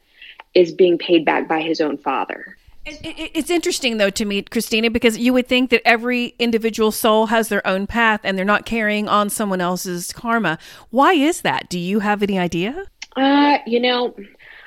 is 0.55 0.71
being 0.71 0.97
paid 0.97 1.23
back 1.23 1.47
by 1.47 1.61
his 1.61 1.79
own 1.79 1.97
father. 1.97 2.57
It's 2.85 3.49
interesting, 3.49 3.97
though, 3.97 4.09
to 4.09 4.25
me, 4.25 4.41
Christina, 4.41 4.89
because 4.89 5.17
you 5.17 5.31
would 5.31 5.47
think 5.47 5.69
that 5.69 5.81
every 5.85 6.35
individual 6.37 6.91
soul 6.91 7.27
has 7.27 7.47
their 7.47 7.65
own 7.65 7.87
path 7.87 8.19
and 8.25 8.37
they're 8.37 8.43
not 8.43 8.65
carrying 8.65 9.07
on 9.07 9.29
someone 9.29 9.61
else's 9.61 10.11
karma. 10.11 10.59
Why 10.89 11.13
is 11.13 11.41
that? 11.41 11.69
Do 11.69 11.79
you 11.79 11.99
have 11.99 12.21
any 12.21 12.37
idea? 12.37 12.85
Uh, 13.15 13.59
you 13.65 13.79
know, 13.79 14.13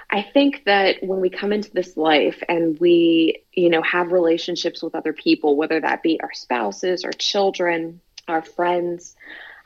I 0.09 0.23
think 0.23 0.65
that 0.67 1.03
when 1.03 1.21
we 1.21 1.31
come 1.31 1.53
into 1.53 1.71
this 1.73 1.97
life 1.97 2.43
and 2.49 2.79
we, 2.79 3.43
you 3.53 3.71
know, 3.71 3.83
have 3.83 4.13
relationships 4.13 4.83
with 4.83 4.95
other 4.95 5.13
people, 5.13 5.57
whether 5.57 5.81
that 5.81 6.03
be 6.03 6.21
our 6.21 6.33
spouses, 6.33 7.05
our 7.05 7.13
children, 7.13 8.01
our 8.29 8.43
friends, 8.43 9.17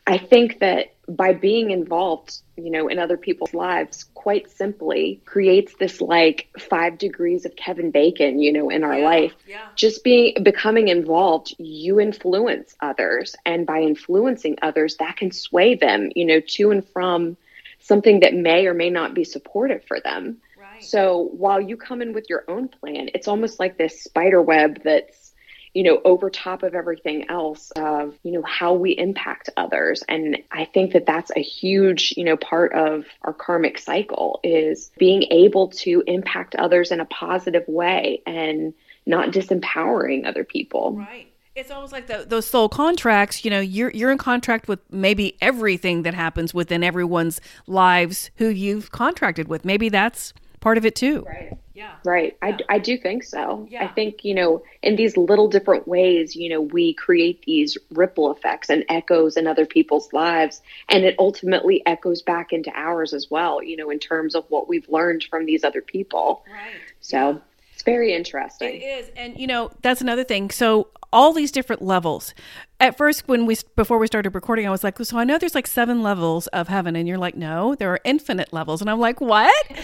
I 0.07 0.19
think 0.19 0.61
that 0.61 0.95
by 1.09 1.35
being 1.35 1.71
involved, 1.71 2.39
you 2.57 2.71
know, 2.71 2.89
in 2.89 2.99
other 2.99 3.17
people's 3.17 3.53
lives, 3.53 4.05
quite 4.15 4.51
simply 4.51 5.21
creates 5.25 5.75
this 5.79 6.01
like 6.01 6.49
five 6.59 6.99
degrees 6.99 7.45
of 7.45 7.57
Kevin 7.57 7.91
Bacon, 7.91 8.41
you 8.41 8.53
know, 8.53 8.71
in 8.71 8.83
our 8.85 8.99
yeah, 8.99 9.05
life. 9.05 9.35
Yeah. 9.47 9.67
Just 9.75 10.05
being 10.05 10.43
becoming 10.43 10.89
involved, 10.89 11.55
you 11.59 12.01
influence 12.01 12.75
others. 12.81 13.37
And 13.45 13.67
by 13.67 13.81
influencing 13.81 14.59
others, 14.63 14.97
that 14.97 15.17
can 15.17 15.33
sway 15.33 15.75
them, 15.75 16.11
you 16.15 16.25
know, 16.25 16.41
to 16.41 16.71
and 16.71 16.87
from 16.89 17.37
something 17.81 18.21
that 18.21 18.35
may 18.35 18.67
or 18.67 18.75
may 18.75 18.91
not 18.91 19.15
be 19.15 19.25
supportive 19.25 19.85
for 19.85 20.01
them. 20.01 20.39
Right. 20.59 20.83
So 20.83 21.31
while 21.33 21.61
you 21.61 21.77
come 21.77 22.03
in 22.03 22.13
with 22.13 22.27
your 22.29 22.45
own 22.49 22.69
plan, 22.69 23.11
it's 23.15 23.29
almost 23.29 23.59
like 23.59 23.77
this 23.77 24.03
spider 24.03 24.41
web 24.41 24.83
that's 24.85 25.31
you 25.75 25.85
know, 25.85 26.01
over 26.05 26.31
top 26.31 26.63
of 26.63 26.75
everything 26.75 27.31
else 27.31 27.71
of, 27.73 28.15
you 28.23 28.33
know, 28.33 28.43
how 28.43 28.75
we 28.75 28.91
impact 28.91 29.51
others. 29.57 30.03
And 30.09 30.39
I 30.51 30.65
think 30.65 30.93
that 30.93 31.07
that's 31.07 31.31
a 31.35 31.41
huge, 31.41 32.15
you 32.17 32.25
know, 32.25 32.37
part 32.37 32.73
of 32.73 33.05
our 33.23 33.33
karmic 33.33 33.79
cycle 33.79 34.41
is 34.43 34.91
being 34.99 35.25
able 35.31 35.69
to 35.69 36.03
impact 36.07 36.57
others 36.57 36.91
in 36.91 37.01
a 37.01 37.05
positive 37.05 37.65
way 37.69 38.23
and 38.27 38.75
not 39.07 39.31
disempowering 39.31 40.27
other 40.27 40.45
people. 40.45 40.95
Right. 40.95 41.30
It's 41.55 41.71
almost 41.71 41.93
like 41.93 42.07
the, 42.07 42.25
those 42.27 42.47
soul 42.47 42.69
contracts. 42.69 43.45
You 43.45 43.51
know, 43.51 43.61
you're 43.61 43.91
you're 43.91 44.13
in 44.13 44.19
contract 44.19 44.69
with 44.69 44.79
maybe 44.91 45.37
everything 45.41 46.03
that 46.03 46.15
happens 46.15 46.55
within 46.55 46.85
everyone's 46.85 47.41
lives 47.67 48.31
who 48.37 48.49
you've 48.49 48.93
contracted 48.93 49.49
with. 49.49 49.65
Maybe 49.65 49.89
that's 49.89 50.33
part 50.61 50.79
of 50.79 50.87
it 50.87 50.95
too. 50.95 51.25
Right. 51.27 51.59
Yeah. 51.75 51.95
Right. 52.05 52.37
Yeah. 52.43 52.59
I, 52.69 52.77
I 52.77 52.79
do 52.79 52.97
think 52.99 53.25
so. 53.25 53.67
Yeah. 53.71 53.85
I 53.85 53.89
think, 53.89 54.25
you 54.25 54.35
know, 54.35 54.63
in 54.83 54.97
these 54.97 55.17
little 55.17 55.49
different 55.49 55.89
ways, 55.89 56.37
you 56.37 56.51
know, 56.51 56.61
we 56.61 56.93
create 56.95 57.43
these 57.47 57.79
ripple 57.91 58.31
effects 58.31 58.69
and 58.69 58.85
echoes 58.89 59.37
in 59.39 59.47
other 59.47 59.65
people's 59.65 60.13
lives. 60.13 60.61
And 60.91 61.05
it 61.05 61.17
ultimately 61.19 61.83
echoes 61.87 62.21
back 62.21 62.53
into 62.53 62.71
ours 62.75 63.15
as 63.15 63.31
well, 63.31 63.63
you 63.63 63.77
know, 63.77 63.89
in 63.89 63.99
terms 63.99 64.35
of 64.35 64.45
what 64.51 64.69
we've 64.69 64.89
learned 64.89 65.25
from 65.25 65.47
these 65.47 65.65
other 65.65 65.83
people. 65.83 66.45
Right. 66.53 66.81
So. 67.01 67.41
It's 67.73 67.87
very 67.87 68.13
interesting. 68.13 68.75
It 68.75 68.85
is. 68.85 69.11
And 69.17 69.41
you 69.41 69.47
know, 69.47 69.71
that's 69.81 70.03
another 70.03 70.23
thing. 70.23 70.51
So 70.51 70.89
all 71.13 71.33
these 71.33 71.51
different 71.51 71.83
levels. 71.83 72.35
At 72.79 72.97
first 72.97 73.29
when 73.29 73.47
we 73.47 73.57
before 73.77 73.99
we 73.99 74.07
started 74.07 74.35
recording, 74.35 74.67
I 74.67 74.71
was 74.71 74.85
like, 74.85 74.99
"So 74.99 75.19
I 75.19 75.25
know 75.25 75.39
there's 75.39 75.55
like 75.55 75.67
seven 75.67 76.03
levels 76.03 76.47
of 76.49 76.69
heaven." 76.69 76.97
And 76.97 77.07
you're 77.09 77.19
like, 77.19 77.37
"No, 77.37 77.75
there 77.75 77.91
are 77.93 78.01
infinite 78.05 78.53
levels." 78.53 78.81
And 78.81 78.89
I'm 78.91 79.01
like, 79.01 79.21
"What?" 79.21 79.55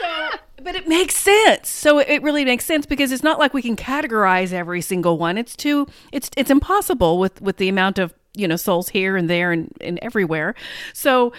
so 0.00 0.38
but 0.62 0.74
it 0.74 0.88
makes 0.88 1.16
sense. 1.16 1.68
So 1.68 1.98
it 1.98 2.22
really 2.22 2.44
makes 2.44 2.64
sense 2.64 2.86
because 2.86 3.12
it's 3.12 3.22
not 3.22 3.38
like 3.38 3.54
we 3.54 3.62
can 3.62 3.76
categorize 3.76 4.52
every 4.52 4.80
single 4.80 5.18
one. 5.18 5.38
It's 5.38 5.56
too 5.56 5.86
it's 6.12 6.30
it's 6.36 6.50
impossible 6.50 7.18
with 7.18 7.40
with 7.40 7.56
the 7.56 7.68
amount 7.68 7.98
of, 7.98 8.14
you 8.34 8.48
know, 8.48 8.56
souls 8.56 8.90
here 8.90 9.16
and 9.16 9.28
there 9.28 9.52
and, 9.52 9.72
and 9.80 9.98
everywhere. 10.02 10.54
So 10.92 11.32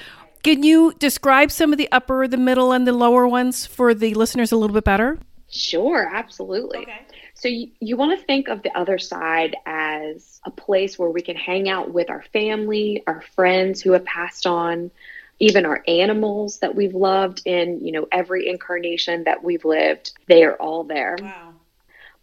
can 0.43 0.61
you 0.61 0.93
describe 0.99 1.51
some 1.51 1.71
of 1.71 1.77
the 1.77 1.89
upper, 1.91 2.27
the 2.27 2.37
middle, 2.37 2.73
and 2.73 2.85
the 2.85 2.91
lower 2.91 3.27
ones 3.27 3.65
for 3.65 3.93
the 3.93 4.13
listeners 4.13 4.51
a 4.51 4.57
little 4.57 4.73
bit 4.73 4.83
better? 4.83 5.17
Sure, 5.49 6.09
absolutely. 6.13 6.79
Okay. 6.79 6.99
So 7.43 7.49
you, 7.49 7.71
you 7.81 7.97
want 7.97 8.17
to 8.17 8.25
think 8.25 8.47
of 8.47 8.63
the 8.63 8.71
other 8.71 8.97
side 8.97 9.57
as 9.65 10.39
a 10.45 10.49
place 10.49 10.97
where 10.97 11.09
we 11.09 11.21
can 11.21 11.35
hang 11.35 11.67
out 11.67 11.91
with 11.91 12.09
our 12.09 12.21
family, 12.31 13.03
our 13.05 13.19
friends 13.35 13.81
who 13.81 13.91
have 13.91 14.05
passed 14.05 14.47
on, 14.47 14.91
even 15.39 15.65
our 15.65 15.83
animals 15.85 16.59
that 16.59 16.73
we've 16.73 16.95
loved 16.95 17.41
in, 17.43 17.85
you 17.85 17.91
know, 17.91 18.07
every 18.13 18.47
incarnation 18.47 19.25
that 19.25 19.43
we've 19.43 19.65
lived. 19.65 20.13
They 20.27 20.45
are 20.45 20.53
all 20.53 20.85
there. 20.85 21.17
Wow 21.19 21.52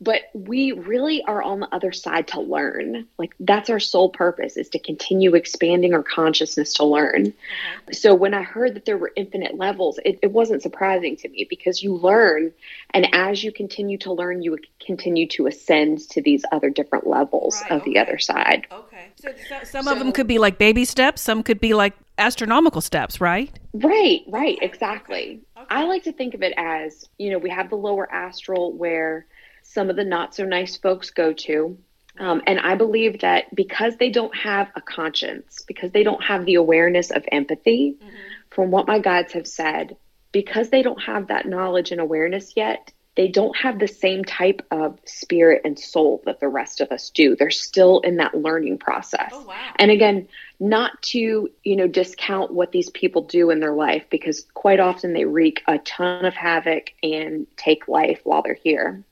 but 0.00 0.22
we 0.32 0.72
really 0.72 1.22
are 1.24 1.42
on 1.42 1.60
the 1.60 1.74
other 1.74 1.92
side 1.92 2.26
to 2.28 2.40
learn 2.40 3.06
like 3.18 3.34
that's 3.40 3.68
our 3.68 3.78
sole 3.78 4.08
purpose 4.08 4.56
is 4.56 4.68
to 4.70 4.78
continue 4.78 5.34
expanding 5.34 5.92
our 5.92 6.02
consciousness 6.02 6.74
to 6.74 6.84
learn 6.84 7.26
mm-hmm. 7.26 7.92
so 7.92 8.14
when 8.14 8.34
i 8.34 8.42
heard 8.42 8.74
that 8.74 8.84
there 8.84 8.96
were 8.96 9.12
infinite 9.16 9.56
levels 9.56 9.98
it, 10.04 10.18
it, 10.22 10.32
wasn't 10.32 10.62
surprising 10.62 11.16
to 11.16 11.28
me 11.28 11.46
because 11.50 11.82
you 11.82 11.94
learn 11.94 12.52
and 12.90 13.08
as 13.12 13.44
you 13.44 13.52
continue 13.52 13.98
to 13.98 14.12
learn 14.12 14.42
you 14.42 14.56
continue 14.84 15.26
to 15.26 15.46
ascend 15.46 15.98
to 16.08 16.22
these 16.22 16.44
other 16.52 16.70
different 16.70 17.06
levels 17.06 17.60
right, 17.62 17.72
of 17.72 17.82
okay. 17.82 17.92
the 17.92 17.98
other 17.98 18.18
side 18.18 18.66
okay 18.72 19.08
so, 19.16 19.28
so 19.48 19.64
some 19.64 19.84
so, 19.84 19.92
of 19.92 19.98
them 19.98 20.12
could 20.12 20.26
be 20.26 20.38
like 20.38 20.58
baby 20.58 20.84
steps 20.84 21.20
some 21.20 21.42
could 21.42 21.60
be 21.60 21.74
like 21.74 21.94
astronomical 22.18 22.80
steps 22.80 23.20
right 23.20 23.58
right 23.74 24.22
right 24.28 24.58
exactly 24.62 25.40
okay. 25.56 25.66
i 25.70 25.84
like 25.84 26.04
to 26.04 26.12
think 26.12 26.34
of 26.34 26.42
it 26.42 26.52
as 26.56 27.08
you 27.18 27.30
know 27.30 27.38
we 27.38 27.50
have 27.50 27.70
the 27.70 27.76
lower 27.76 28.10
astral 28.12 28.72
where 28.72 29.26
some 29.72 29.88
of 29.88 29.96
the 29.96 30.04
not 30.04 30.34
so 30.34 30.44
nice 30.44 30.76
folks 30.76 31.10
go 31.10 31.32
to. 31.32 31.78
Um, 32.18 32.42
and 32.46 32.58
I 32.58 32.74
believe 32.74 33.20
that 33.20 33.54
because 33.54 33.96
they 33.96 34.10
don't 34.10 34.34
have 34.36 34.68
a 34.74 34.80
conscience, 34.80 35.62
because 35.66 35.92
they 35.92 36.02
don't 36.02 36.22
have 36.22 36.44
the 36.44 36.56
awareness 36.56 37.10
of 37.10 37.24
empathy, 37.30 37.96
mm-hmm. 37.96 38.16
from 38.50 38.70
what 38.70 38.88
my 38.88 38.98
guides 38.98 39.32
have 39.34 39.46
said, 39.46 39.96
because 40.32 40.70
they 40.70 40.82
don't 40.82 41.02
have 41.02 41.28
that 41.28 41.46
knowledge 41.46 41.92
and 41.92 42.00
awareness 42.00 42.54
yet, 42.56 42.92
they 43.16 43.28
don't 43.28 43.56
have 43.56 43.78
the 43.78 43.88
same 43.88 44.24
type 44.24 44.62
of 44.70 44.98
spirit 45.04 45.62
and 45.64 45.78
soul 45.78 46.22
that 46.26 46.40
the 46.40 46.48
rest 46.48 46.80
of 46.80 46.90
us 46.90 47.10
do. 47.10 47.36
They're 47.36 47.50
still 47.50 48.00
in 48.00 48.16
that 48.16 48.34
learning 48.34 48.78
process. 48.78 49.30
Oh, 49.32 49.44
wow. 49.44 49.72
And 49.76 49.90
again, 49.90 50.28
not 50.58 51.00
to, 51.02 51.50
you 51.62 51.76
know, 51.76 51.86
discount 51.86 52.52
what 52.52 52.72
these 52.72 52.90
people 52.90 53.22
do 53.22 53.50
in 53.50 53.60
their 53.60 53.74
life 53.74 54.04
because 54.10 54.46
quite 54.54 54.80
often 54.80 55.12
they 55.12 55.24
wreak 55.24 55.62
a 55.66 55.78
ton 55.78 56.24
of 56.24 56.34
havoc 56.34 56.92
and 57.02 57.46
take 57.56 57.88
life 57.88 58.20
while 58.24 58.42
they're 58.42 58.54
here. 58.54 59.04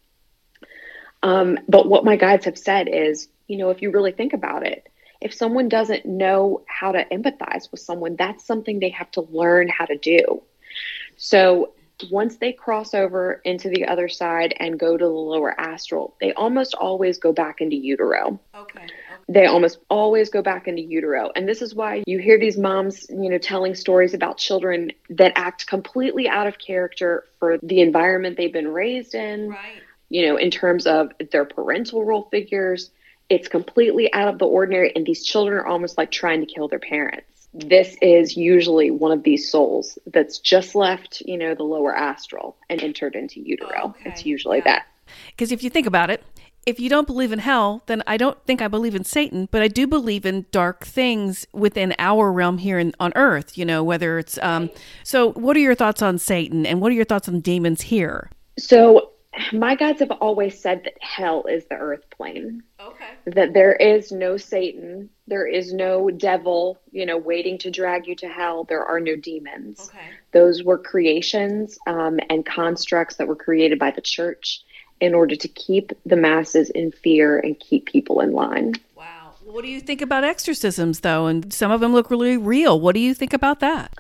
Um, 1.22 1.58
but 1.68 1.88
what 1.88 2.04
my 2.04 2.16
guides 2.16 2.44
have 2.44 2.58
said 2.58 2.88
is, 2.88 3.28
you 3.46 3.56
know, 3.56 3.70
if 3.70 3.82
you 3.82 3.90
really 3.90 4.12
think 4.12 4.32
about 4.32 4.66
it, 4.66 4.88
if 5.20 5.34
someone 5.34 5.68
doesn't 5.68 6.06
know 6.06 6.62
how 6.66 6.92
to 6.92 7.04
empathize 7.06 7.70
with 7.70 7.80
someone, 7.80 8.16
that's 8.16 8.44
something 8.44 8.78
they 8.78 8.90
have 8.90 9.10
to 9.12 9.22
learn 9.22 9.68
how 9.68 9.84
to 9.84 9.96
do. 9.96 10.42
So 11.16 11.72
once 12.10 12.36
they 12.36 12.52
cross 12.52 12.94
over 12.94 13.40
into 13.44 13.68
the 13.68 13.86
other 13.86 14.08
side 14.08 14.54
and 14.60 14.78
go 14.78 14.96
to 14.96 15.04
the 15.04 15.10
lower 15.10 15.58
astral, 15.60 16.14
they 16.20 16.32
almost 16.34 16.74
always 16.74 17.18
go 17.18 17.32
back 17.32 17.60
into 17.60 17.74
utero. 17.74 18.38
Okay. 18.54 18.86
They 19.28 19.46
almost 19.46 19.78
always 19.90 20.30
go 20.30 20.40
back 20.40 20.68
into 20.68 20.80
utero. 20.80 21.30
And 21.34 21.48
this 21.48 21.60
is 21.60 21.74
why 21.74 22.04
you 22.06 22.18
hear 22.18 22.38
these 22.38 22.56
moms, 22.56 23.06
you 23.10 23.28
know, 23.28 23.38
telling 23.38 23.74
stories 23.74 24.14
about 24.14 24.38
children 24.38 24.92
that 25.10 25.32
act 25.34 25.66
completely 25.66 26.28
out 26.28 26.46
of 26.46 26.58
character 26.58 27.24
for 27.40 27.58
the 27.62 27.80
environment 27.80 28.36
they've 28.36 28.52
been 28.52 28.68
raised 28.68 29.16
in. 29.16 29.50
Right 29.50 29.82
you 30.08 30.26
know, 30.26 30.36
in 30.36 30.50
terms 30.50 30.86
of 30.86 31.12
their 31.30 31.44
parental 31.44 32.04
role 32.04 32.28
figures. 32.30 32.90
It's 33.28 33.48
completely 33.48 34.10
out 34.14 34.28
of 34.28 34.38
the 34.38 34.46
ordinary, 34.46 34.90
and 34.96 35.04
these 35.04 35.22
children 35.22 35.58
are 35.58 35.66
almost 35.66 35.98
like 35.98 36.10
trying 36.10 36.40
to 36.40 36.46
kill 36.46 36.66
their 36.66 36.78
parents. 36.78 37.48
This 37.52 37.94
is 38.00 38.36
usually 38.36 38.90
one 38.90 39.12
of 39.12 39.22
these 39.22 39.50
souls 39.50 39.98
that's 40.06 40.38
just 40.38 40.74
left, 40.74 41.22
you 41.26 41.36
know, 41.36 41.54
the 41.54 41.62
lower 41.62 41.94
astral 41.94 42.56
and 42.70 42.82
entered 42.82 43.14
into 43.14 43.40
utero. 43.40 43.94
Okay. 44.00 44.10
It's 44.10 44.24
usually 44.24 44.58
yeah. 44.58 44.64
that. 44.64 44.86
Because 45.26 45.52
if 45.52 45.62
you 45.62 45.68
think 45.68 45.86
about 45.86 46.08
it, 46.08 46.22
if 46.68 46.78
you 46.78 46.90
don't 46.90 47.06
believe 47.06 47.32
in 47.32 47.38
hell, 47.38 47.82
then 47.86 48.02
I 48.06 48.18
don't 48.18 48.38
think 48.44 48.60
I 48.60 48.68
believe 48.68 48.94
in 48.94 49.02
Satan, 49.02 49.48
but 49.50 49.62
I 49.62 49.68
do 49.68 49.86
believe 49.86 50.26
in 50.26 50.44
dark 50.50 50.84
things 50.84 51.46
within 51.52 51.94
our 51.98 52.30
realm 52.30 52.58
here 52.58 52.78
in, 52.78 52.94
on 53.00 53.12
earth, 53.16 53.56
you 53.56 53.64
know, 53.64 53.82
whether 53.82 54.18
it's. 54.18 54.38
Um, 54.42 54.68
so, 55.02 55.32
what 55.32 55.56
are 55.56 55.60
your 55.60 55.74
thoughts 55.74 56.02
on 56.02 56.18
Satan 56.18 56.66
and 56.66 56.82
what 56.82 56.92
are 56.92 56.94
your 56.94 57.06
thoughts 57.06 57.26
on 57.26 57.40
demons 57.40 57.82
here? 57.82 58.30
So, 58.58 59.07
my 59.52 59.74
guides 59.74 60.00
have 60.00 60.10
always 60.10 60.58
said 60.60 60.84
that 60.84 60.94
hell 61.00 61.44
is 61.44 61.64
the 61.66 61.76
earth 61.76 62.08
plane. 62.10 62.62
Okay. 62.80 63.10
That 63.26 63.54
there 63.54 63.74
is 63.74 64.12
no 64.12 64.36
Satan, 64.36 65.10
there 65.26 65.46
is 65.46 65.72
no 65.72 66.10
devil, 66.10 66.78
you 66.90 67.06
know, 67.06 67.18
waiting 67.18 67.58
to 67.58 67.70
drag 67.70 68.06
you 68.06 68.14
to 68.16 68.28
hell. 68.28 68.64
There 68.64 68.84
are 68.84 69.00
no 69.00 69.16
demons. 69.16 69.88
Okay. 69.88 70.06
Those 70.32 70.62
were 70.62 70.78
creations 70.78 71.78
um, 71.86 72.18
and 72.30 72.44
constructs 72.44 73.16
that 73.16 73.28
were 73.28 73.36
created 73.36 73.78
by 73.78 73.90
the 73.90 74.00
church 74.00 74.62
in 75.00 75.14
order 75.14 75.36
to 75.36 75.48
keep 75.48 75.92
the 76.04 76.16
masses 76.16 76.70
in 76.70 76.90
fear 76.90 77.38
and 77.38 77.58
keep 77.60 77.86
people 77.86 78.20
in 78.20 78.32
line. 78.32 78.74
Wow. 78.96 79.34
What 79.44 79.64
do 79.64 79.70
you 79.70 79.80
think 79.80 80.02
about 80.02 80.24
exorcisms, 80.24 81.00
though? 81.00 81.26
And 81.26 81.52
some 81.52 81.70
of 81.70 81.80
them 81.80 81.92
look 81.92 82.10
really 82.10 82.36
real. 82.36 82.80
What 82.80 82.94
do 82.94 83.00
you 83.00 83.14
think 83.14 83.32
about 83.32 83.60
that? 83.60 83.94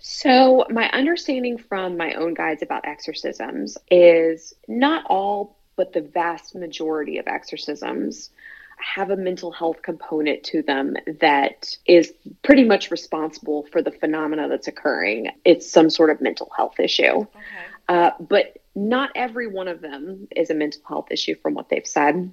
So, 0.00 0.64
my 0.70 0.88
understanding 0.90 1.58
from 1.58 1.98
my 1.98 2.14
own 2.14 2.32
guides 2.32 2.62
about 2.62 2.86
exorcisms 2.86 3.76
is 3.90 4.54
not 4.66 5.04
all, 5.10 5.58
but 5.76 5.92
the 5.92 6.00
vast 6.00 6.54
majority 6.54 7.18
of 7.18 7.28
exorcisms 7.28 8.30
have 8.78 9.10
a 9.10 9.16
mental 9.16 9.52
health 9.52 9.82
component 9.82 10.42
to 10.42 10.62
them 10.62 10.96
that 11.20 11.76
is 11.86 12.14
pretty 12.42 12.64
much 12.64 12.90
responsible 12.90 13.66
for 13.70 13.82
the 13.82 13.90
phenomena 13.90 14.48
that's 14.48 14.68
occurring. 14.68 15.30
It's 15.44 15.70
some 15.70 15.90
sort 15.90 16.08
of 16.08 16.22
mental 16.22 16.50
health 16.56 16.80
issue. 16.80 17.04
Okay. 17.04 17.28
Uh, 17.88 18.12
but 18.20 18.56
not 18.74 19.10
every 19.14 19.48
one 19.48 19.68
of 19.68 19.82
them 19.82 20.28
is 20.34 20.48
a 20.48 20.54
mental 20.54 20.80
health 20.88 21.08
issue 21.10 21.34
from 21.42 21.52
what 21.52 21.68
they've 21.68 21.86
said. 21.86 22.32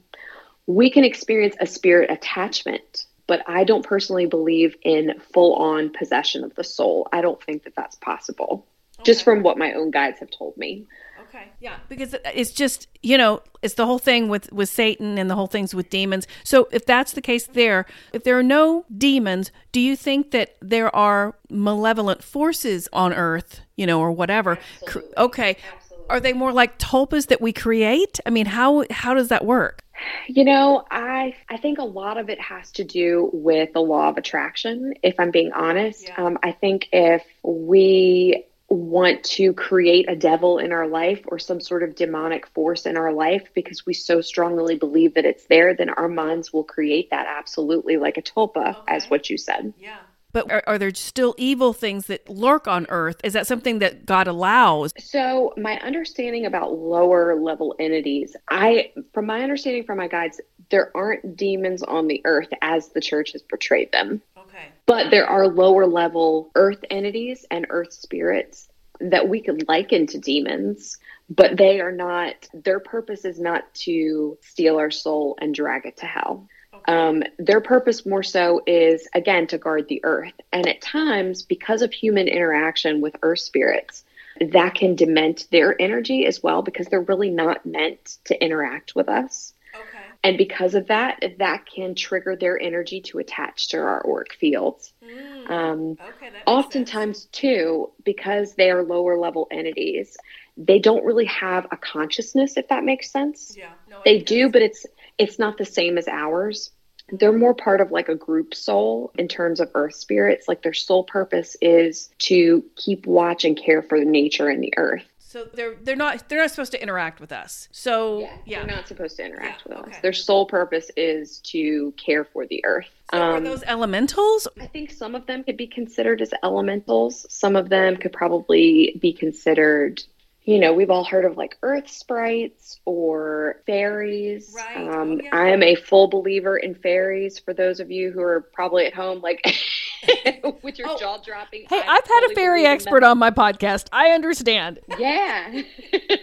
We 0.68 0.90
can 0.90 1.04
experience 1.04 1.56
a 1.60 1.68
spirit 1.68 2.12
attachment 2.12 3.07
but 3.28 3.44
I 3.48 3.64
don't 3.64 3.86
personally 3.86 4.26
believe 4.26 4.76
in 4.82 5.20
full 5.34 5.56
on 5.56 5.90
possession 5.90 6.44
of 6.44 6.56
the 6.56 6.64
soul. 6.64 7.08
I 7.12 7.22
don't 7.22 7.42
think 7.42 7.64
that 7.64 7.76
that's 7.76 7.96
possible, 7.98 8.66
okay. 9.00 9.04
just 9.04 9.24
from 9.24 9.44
what 9.44 9.58
my 9.58 9.74
own 9.74 9.92
guides 9.92 10.20
have 10.20 10.32
told 10.32 10.58
me. 10.58 10.88
Okay. 11.28 11.50
Yeah, 11.60 11.76
because 11.90 12.16
it's 12.34 12.52
just 12.52 12.88
you 13.04 13.18
know 13.18 13.42
it's 13.62 13.74
the 13.74 13.86
whole 13.86 14.00
thing 14.00 14.30
with 14.30 14.52
with 14.54 14.70
Satan 14.70 15.18
and 15.18 15.30
the 15.30 15.36
whole 15.36 15.48
things 15.48 15.76
with 15.76 15.90
demons. 15.90 16.26
So 16.44 16.70
if 16.72 16.86
that's 16.86 17.12
the 17.12 17.22
case, 17.22 17.48
there, 17.48 17.86
if 18.14 18.24
there 18.24 18.38
are 18.38 18.44
no 18.44 18.86
demons, 18.96 19.52
do 19.72 19.82
you 19.82 19.96
think 19.96 20.32
that 20.32 20.56
there 20.62 20.96
are 20.96 21.36
malevolent 21.50 22.24
forces 22.24 22.88
on 22.94 23.14
Earth, 23.14 23.62
you 23.76 23.86
know, 23.86 24.00
or 24.00 24.12
whatever? 24.12 24.58
Absolutely. 24.82 25.14
Okay. 25.18 25.50
Absolutely. 25.50 25.87
Are 26.10 26.20
they 26.20 26.34
more 26.34 26.52
like 26.52 26.78
tulpas 26.80 27.28
that 27.28 27.42
we 27.42 27.54
create? 27.54 28.20
I 28.26 28.30
mean, 28.30 28.46
how 28.46 28.86
how 28.92 29.14
does 29.14 29.30
that 29.30 29.46
work? 29.46 29.82
You 30.28 30.44
know, 30.44 30.86
I 30.92 31.36
I 31.50 31.58
think 31.58 31.80
a 31.80 31.84
lot 31.84 32.18
of 32.18 32.30
it 32.30 32.40
has 32.40 32.72
to 32.74 32.84
do 32.84 33.30
with 33.34 33.74
the 33.74 33.82
law 33.82 34.10
of 34.10 34.18
attraction. 34.18 34.94
If 35.04 35.20
I'm 35.20 35.32
being 35.32 35.52
honest, 35.54 36.08
yeah. 36.08 36.26
um, 36.26 36.38
I 36.44 36.52
think 36.52 36.90
if 36.92 37.24
we 37.44 38.46
want 38.70 39.24
to 39.24 39.54
create 39.54 40.10
a 40.10 40.16
devil 40.16 40.58
in 40.60 40.74
our 40.74 40.88
life 40.88 41.22
or 41.28 41.40
some 41.40 41.62
sort 41.62 41.84
of 41.84 41.96
demonic 41.96 42.46
force 42.48 42.86
in 42.86 42.98
our 42.98 43.14
life 43.14 43.48
because 43.54 43.86
we 43.86 43.94
so 43.94 44.20
strongly 44.20 44.76
believe 44.76 45.14
that 45.14 45.24
it's 45.24 45.46
there, 45.46 45.74
then 45.74 45.90
our 45.90 46.10
minds 46.10 46.52
will 46.52 46.66
create 46.66 47.10
that 47.12 47.26
absolutely 47.30 47.96
like 47.96 48.18
a 48.18 48.22
tulpa, 48.22 48.76
okay. 48.78 48.82
as 48.88 49.10
what 49.10 49.30
you 49.30 49.38
said. 49.38 49.74
Yeah. 49.80 50.00
But 50.38 50.52
are, 50.52 50.64
are, 50.68 50.78
there 50.78 50.94
still 50.94 51.34
evil 51.40 51.74
things 51.74 52.06
that 52.06 52.30
lurk 52.30 52.68
on 52.68 52.86
earth? 52.90 53.20
Is 53.24 53.34
that 53.34 53.48
something 53.48 53.80
that 53.80 54.06
God 54.06 54.28
allows? 54.28 54.94
So, 55.00 55.52
my 55.58 55.80
understanding 55.80 56.46
about 56.46 56.74
lower 56.74 57.36
level 57.36 57.76
entities, 57.80 58.36
I, 58.48 58.92
from 59.16 59.26
my 59.26 59.42
understanding 59.42 59.84
from 59.84 59.98
my 59.98 60.08
guides, 60.08 60.40
there 60.70 60.96
aren't 60.96 61.36
demons 61.36 61.82
on 61.82 62.08
the 62.08 62.22
earth 62.26 62.50
as 62.62 62.90
the 62.90 63.02
church 63.02 63.32
has 63.32 63.42
portrayed 63.42 63.92
them. 63.92 64.22
Okay. 64.38 64.68
But 64.86 65.10
there 65.10 65.26
are 65.26 65.48
lower 65.48 65.88
level 65.88 66.52
earth 66.54 66.86
entities 66.92 67.44
and 67.50 67.66
earth 67.72 67.94
spirits 67.94 68.70
that 69.00 69.28
we 69.28 69.42
could 69.42 69.68
liken 69.68 70.06
to 70.06 70.20
demons, 70.20 71.00
but 71.32 71.58
they 71.58 71.82
are 71.82 71.92
not, 71.92 72.48
their 72.54 72.80
purpose 72.80 73.26
is 73.26 73.40
not 73.40 73.74
to 73.74 74.38
steal 74.42 74.78
our 74.78 74.92
soul 74.92 75.36
and 75.42 75.56
drag 75.56 75.88
it 75.88 75.98
to 75.98 76.06
hell. 76.06 76.48
Um, 76.86 77.24
their 77.38 77.62
purpose 77.62 78.06
more 78.06 78.24
so 78.24 78.62
is, 78.66 79.08
again, 79.14 79.48
to 79.48 79.58
guard 79.58 79.88
the 79.88 80.02
earth. 80.04 80.34
And 80.52 80.68
at 80.68 80.82
times, 80.82 81.44
because 81.44 81.82
of 81.82 81.92
human 81.92 82.28
interaction 82.28 83.02
with 83.02 83.16
earth 83.22 83.40
spirits, 83.40 84.04
that 84.40 84.76
can 84.76 84.96
dement 84.96 85.48
their 85.52 85.80
energy 85.82 86.26
as 86.26 86.42
well 86.44 86.62
because 86.62 86.88
they're 86.88 87.02
really 87.02 87.30
not 87.30 87.66
meant 87.66 88.18
to 88.26 88.44
interact 88.44 88.96
with 88.96 89.10
us. 89.10 89.54
Okay. 89.74 90.04
And 90.24 90.38
because 90.38 90.76
of 90.76 90.88
that, 90.88 91.24
that 91.40 91.66
can 91.66 91.96
trigger 91.96 92.36
their 92.36 92.60
energy 92.60 93.02
to 93.02 93.20
attach 93.20 93.70
to 93.70 93.78
our 93.78 94.06
auric 94.06 94.34
fields. 94.34 94.94
Mm. 95.04 95.50
Um, 95.50 95.92
okay, 95.92 96.32
oftentimes, 96.46 97.22
sense. 97.22 97.30
too, 97.32 97.92
because 98.04 98.56
they 98.56 98.72
are 98.72 98.84
lower 98.84 99.18
level 99.18 99.48
entities, 99.52 100.18
they 100.58 100.80
don't 100.80 101.06
really 101.06 101.26
have 101.26 101.68
a 101.72 101.78
consciousness, 101.78 102.58
if 102.58 102.68
that 102.70 102.84
makes 102.84 103.12
sense. 103.12 103.56
Yeah, 103.56 103.70
no, 103.90 104.02
they 104.04 104.20
do, 104.20 104.50
but 104.50 104.62
it's 104.64 104.86
it's 105.18 105.40
not 105.40 105.58
the 105.58 105.66
same 105.66 105.98
as 105.98 106.08
ours 106.08 106.72
they're 107.12 107.34
more 107.34 107.54
part 107.54 107.82
of 107.82 107.92
like 107.92 108.10
a 108.10 108.16
group 108.16 108.54
soul 108.54 109.12
in 109.18 109.28
terms 109.28 109.60
of 109.60 109.70
earth 109.76 109.96
spirits. 109.96 110.48
Like 110.48 110.62
their 110.62 110.74
sole 110.74 111.04
purpose 111.04 111.56
is 111.62 112.10
to 112.20 112.64
keep 112.76 113.06
watch 113.06 113.46
and 113.46 113.58
care 113.58 113.82
for 113.82 113.98
nature 114.04 114.50
and 114.50 114.62
the 114.62 114.74
earth. 114.78 115.06
So 115.20 115.46
they're 115.54 115.76
they're 115.84 115.96
not 115.96 116.30
they're 116.30 116.40
not 116.40 116.52
supposed 116.52 116.72
to 116.72 116.82
interact 116.82 117.20
with 117.20 117.32
us. 117.34 117.68
So 117.72 118.20
yeah, 118.20 118.38
yeah. 118.46 118.66
they're 118.66 118.76
not 118.76 118.88
supposed 118.88 119.18
to 119.18 119.26
interact 119.26 119.64
yeah, 119.66 119.78
with 119.78 119.88
okay. 119.88 119.96
us. 119.98 120.02
Their 120.02 120.14
sole 120.14 120.46
purpose 120.46 120.90
is 120.96 121.40
to 121.42 121.94
care 121.98 122.24
for 122.24 122.46
the 122.46 122.64
earth. 122.66 122.88
So 123.12 123.22
um, 123.22 123.36
are 123.36 123.40
those 123.42 123.64
elementals? 123.64 124.48
I 124.60 124.68
think 124.68 124.92
some 124.92 125.16
of 125.16 125.26
them 125.28 125.44
could 125.44 125.58
be 125.58 125.68
considered 125.68 126.22
as 126.22 126.34
elementals. 126.44 127.26
Some 127.30 127.56
of 127.58 127.70
them 127.70 127.98
could 127.98 128.14
probably 128.14 128.98
be 129.02 129.12
considered 129.12 130.02
you 130.48 130.60
know, 130.60 130.72
we've 130.72 130.90
all 130.90 131.04
heard 131.04 131.26
of 131.26 131.36
like 131.36 131.58
earth 131.62 131.90
sprites 131.90 132.80
or 132.86 133.62
fairies. 133.66 134.56
Right. 134.56 134.78
Um, 134.78 135.12
oh, 135.12 135.20
yeah. 135.22 135.30
I 135.34 135.50
am 135.50 135.62
a 135.62 135.76
full 135.76 136.08
believer 136.08 136.56
in 136.56 136.74
fairies. 136.74 137.38
For 137.38 137.54
those 137.54 137.82
of 137.82 137.92
you 137.92 138.14
who 138.14 138.22
are 138.22 138.48
probably 138.54 138.86
at 138.86 138.94
home, 138.94 139.20
like 139.20 139.42
with 140.64 140.80
your 140.80 140.88
oh. 140.90 140.98
jaw 140.98 141.18
dropping. 141.18 141.66
Hey, 141.70 141.82
I 141.86 141.98
I've 141.98 142.08
had 142.08 142.32
a 142.32 142.34
fairy 142.34 142.66
expert 142.66 143.04
on 143.04 143.18
my 143.18 143.30
podcast. 143.30 143.88
I 143.92 144.12
understand. 144.12 144.80
Yeah. 144.98 145.52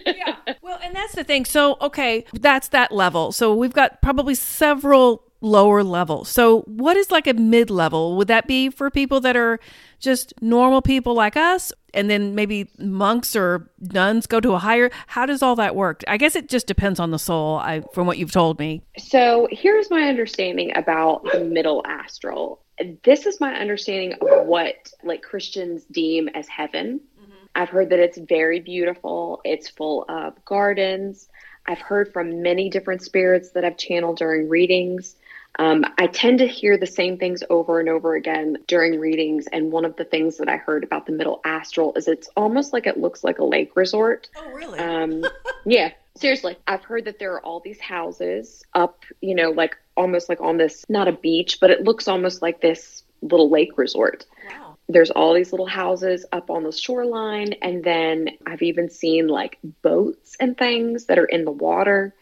yeah. 0.07 0.37
Well, 0.59 0.79
and 0.81 0.95
that's 0.95 1.13
the 1.13 1.23
thing. 1.23 1.45
So, 1.45 1.77
okay, 1.79 2.25
that's 2.33 2.69
that 2.69 2.91
level. 2.91 3.31
So 3.31 3.53
we've 3.53 3.73
got 3.73 4.01
probably 4.01 4.33
several 4.33 5.24
lower 5.41 5.83
level. 5.83 6.25
So, 6.25 6.61
what 6.61 6.97
is 6.97 7.11
like 7.11 7.27
a 7.27 7.33
mid 7.33 7.69
level? 7.69 8.17
Would 8.17 8.27
that 8.27 8.47
be 8.47 8.69
for 8.69 8.89
people 8.89 9.19
that 9.21 9.35
are 9.35 9.59
just 9.99 10.33
normal 10.41 10.81
people 10.81 11.13
like 11.13 11.37
us? 11.37 11.71
and 11.95 12.09
then 12.09 12.35
maybe 12.35 12.69
monks 12.77 13.35
or 13.35 13.69
nuns 13.79 14.27
go 14.27 14.39
to 14.39 14.51
a 14.53 14.59
higher 14.59 14.91
how 15.07 15.25
does 15.25 15.41
all 15.41 15.55
that 15.55 15.75
work 15.75 16.03
i 16.07 16.17
guess 16.17 16.35
it 16.35 16.49
just 16.49 16.67
depends 16.67 16.99
on 16.99 17.09
the 17.11 17.17
soul 17.17 17.57
I, 17.57 17.81
from 17.93 18.05
what 18.05 18.17
you've 18.17 18.31
told 18.31 18.59
me 18.59 18.83
so 18.97 19.47
here's 19.49 19.89
my 19.89 20.03
understanding 20.03 20.75
about 20.75 21.23
the 21.31 21.39
middle 21.39 21.81
astral 21.87 22.61
this 23.03 23.25
is 23.25 23.39
my 23.39 23.55
understanding 23.55 24.13
of 24.13 24.45
what 24.45 24.91
like 25.03 25.23
christians 25.23 25.85
deem 25.85 26.27
as 26.29 26.47
heaven 26.47 26.99
mm-hmm. 27.19 27.45
i've 27.55 27.69
heard 27.69 27.89
that 27.89 27.99
it's 27.99 28.17
very 28.17 28.59
beautiful 28.59 29.41
it's 29.45 29.69
full 29.69 30.05
of 30.09 30.43
gardens 30.45 31.29
i've 31.65 31.79
heard 31.79 32.11
from 32.11 32.41
many 32.41 32.69
different 32.69 33.01
spirits 33.01 33.51
that 33.51 33.63
i've 33.63 33.77
channeled 33.77 34.17
during 34.17 34.49
readings 34.49 35.15
um, 35.57 35.85
I 35.97 36.07
tend 36.07 36.39
to 36.39 36.47
hear 36.47 36.77
the 36.77 36.87
same 36.87 37.17
things 37.17 37.43
over 37.49 37.79
and 37.79 37.87
over 37.87 38.15
again 38.15 38.57
during 38.67 38.99
readings. 38.99 39.47
And 39.51 39.71
one 39.71 39.85
of 39.85 39.95
the 39.95 40.03
things 40.03 40.37
that 40.37 40.49
I 40.49 40.57
heard 40.57 40.83
about 40.83 41.05
the 41.05 41.13
middle 41.13 41.41
astral 41.45 41.93
is 41.95 42.07
it's 42.07 42.29
almost 42.35 42.73
like 42.73 42.87
it 42.87 42.97
looks 42.97 43.23
like 43.23 43.39
a 43.39 43.45
lake 43.45 43.75
resort. 43.75 44.29
Oh, 44.35 44.51
really? 44.51 44.79
Um, 44.79 45.23
yeah, 45.65 45.91
seriously. 46.17 46.57
I've 46.67 46.83
heard 46.83 47.05
that 47.05 47.19
there 47.19 47.33
are 47.33 47.41
all 47.41 47.61
these 47.61 47.79
houses 47.79 48.63
up, 48.73 49.03
you 49.21 49.35
know, 49.35 49.51
like 49.51 49.77
almost 49.95 50.27
like 50.27 50.41
on 50.41 50.57
this, 50.57 50.85
not 50.89 51.07
a 51.07 51.13
beach, 51.13 51.59
but 51.61 51.69
it 51.69 51.83
looks 51.83 52.07
almost 52.07 52.41
like 52.41 52.59
this 52.59 53.03
little 53.21 53.49
lake 53.49 53.77
resort. 53.77 54.25
Wow. 54.49 54.77
There's 54.89 55.09
all 55.09 55.33
these 55.33 55.51
little 55.51 55.65
houses 55.65 56.25
up 56.33 56.49
on 56.49 56.63
the 56.63 56.71
shoreline. 56.71 57.53
And 57.61 57.83
then 57.83 58.29
I've 58.45 58.61
even 58.61 58.89
seen 58.89 59.27
like 59.27 59.57
boats 59.81 60.35
and 60.39 60.57
things 60.57 61.05
that 61.05 61.17
are 61.17 61.25
in 61.25 61.45
the 61.45 61.51
water. 61.51 62.13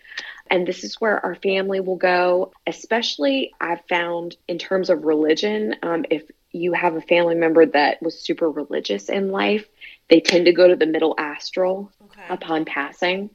And 0.54 0.68
this 0.68 0.84
is 0.84 1.02
where 1.02 1.20
our 1.26 1.34
family 1.34 1.80
will 1.80 1.96
go, 1.96 2.52
especially 2.68 3.56
I've 3.60 3.84
found 3.90 4.38
in 4.48 4.60
terms 4.60 4.92
of 4.92 5.04
religion. 5.04 5.76
Um, 5.82 6.06
if 6.12 6.30
you 6.52 6.74
have 6.74 6.96
a 6.96 7.02
family 7.02 7.34
member 7.34 7.66
that 7.66 8.00
was 8.04 8.20
super 8.20 8.52
religious 8.52 9.10
in 9.10 9.32
life, 9.32 9.66
they 10.12 10.20
tend 10.20 10.46
to 10.46 10.54
go 10.54 10.68
to 10.68 10.76
the 10.76 10.86
middle 10.86 11.16
astral 11.18 11.92
okay. 12.04 12.22
upon 12.30 12.66
passing. 12.66 13.32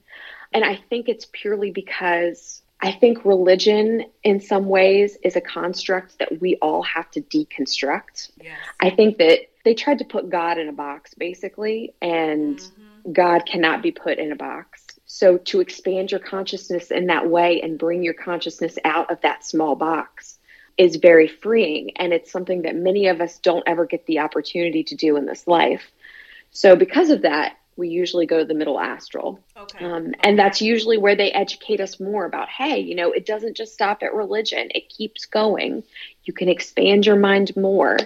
And 0.52 0.64
I 0.64 0.76
think 0.76 1.08
it's 1.08 1.26
purely 1.32 1.72
because 1.72 2.62
I 2.80 2.92
think 2.92 3.24
religion, 3.24 4.04
in 4.22 4.40
some 4.40 4.66
ways, 4.66 5.18
is 5.24 5.34
a 5.34 5.40
construct 5.40 6.20
that 6.20 6.40
we 6.40 6.54
all 6.62 6.84
have 6.84 7.10
to 7.10 7.20
deconstruct. 7.20 8.30
Yes. 8.40 8.56
I 8.78 8.90
think 8.90 9.18
that 9.18 9.40
they 9.64 9.74
tried 9.74 9.98
to 9.98 10.04
put 10.04 10.30
God 10.30 10.56
in 10.56 10.68
a 10.68 10.72
box, 10.72 11.14
basically, 11.14 11.94
and 12.00 12.58
mm-hmm. 12.58 13.12
God 13.12 13.44
cannot 13.44 13.82
be 13.82 13.90
put 13.90 14.18
in 14.18 14.30
a 14.30 14.36
box. 14.36 14.86
So, 15.10 15.38
to 15.38 15.60
expand 15.60 16.10
your 16.10 16.20
consciousness 16.20 16.90
in 16.90 17.06
that 17.06 17.30
way 17.30 17.62
and 17.62 17.78
bring 17.78 18.02
your 18.02 18.12
consciousness 18.12 18.78
out 18.84 19.10
of 19.10 19.22
that 19.22 19.42
small 19.42 19.74
box 19.74 20.38
is 20.76 20.96
very 20.96 21.26
freeing. 21.26 21.96
And 21.96 22.12
it's 22.12 22.30
something 22.30 22.62
that 22.62 22.76
many 22.76 23.08
of 23.08 23.22
us 23.22 23.38
don't 23.38 23.64
ever 23.66 23.86
get 23.86 24.04
the 24.04 24.18
opportunity 24.18 24.84
to 24.84 24.94
do 24.94 25.16
in 25.16 25.24
this 25.24 25.46
life. 25.46 25.90
So, 26.50 26.76
because 26.76 27.08
of 27.08 27.22
that, 27.22 27.56
we 27.74 27.88
usually 27.88 28.26
go 28.26 28.40
to 28.40 28.44
the 28.44 28.52
middle 28.52 28.78
astral. 28.78 29.40
Okay. 29.56 29.82
Um, 29.82 30.12
and 30.20 30.38
that's 30.38 30.60
usually 30.60 30.98
where 30.98 31.16
they 31.16 31.32
educate 31.32 31.80
us 31.80 31.98
more 31.98 32.26
about 32.26 32.50
hey, 32.50 32.78
you 32.78 32.94
know, 32.94 33.10
it 33.10 33.24
doesn't 33.24 33.56
just 33.56 33.72
stop 33.72 34.02
at 34.02 34.12
religion, 34.12 34.68
it 34.74 34.90
keeps 34.90 35.24
going. 35.24 35.84
You 36.24 36.34
can 36.34 36.50
expand 36.50 37.06
your 37.06 37.16
mind 37.16 37.56
more 37.56 37.96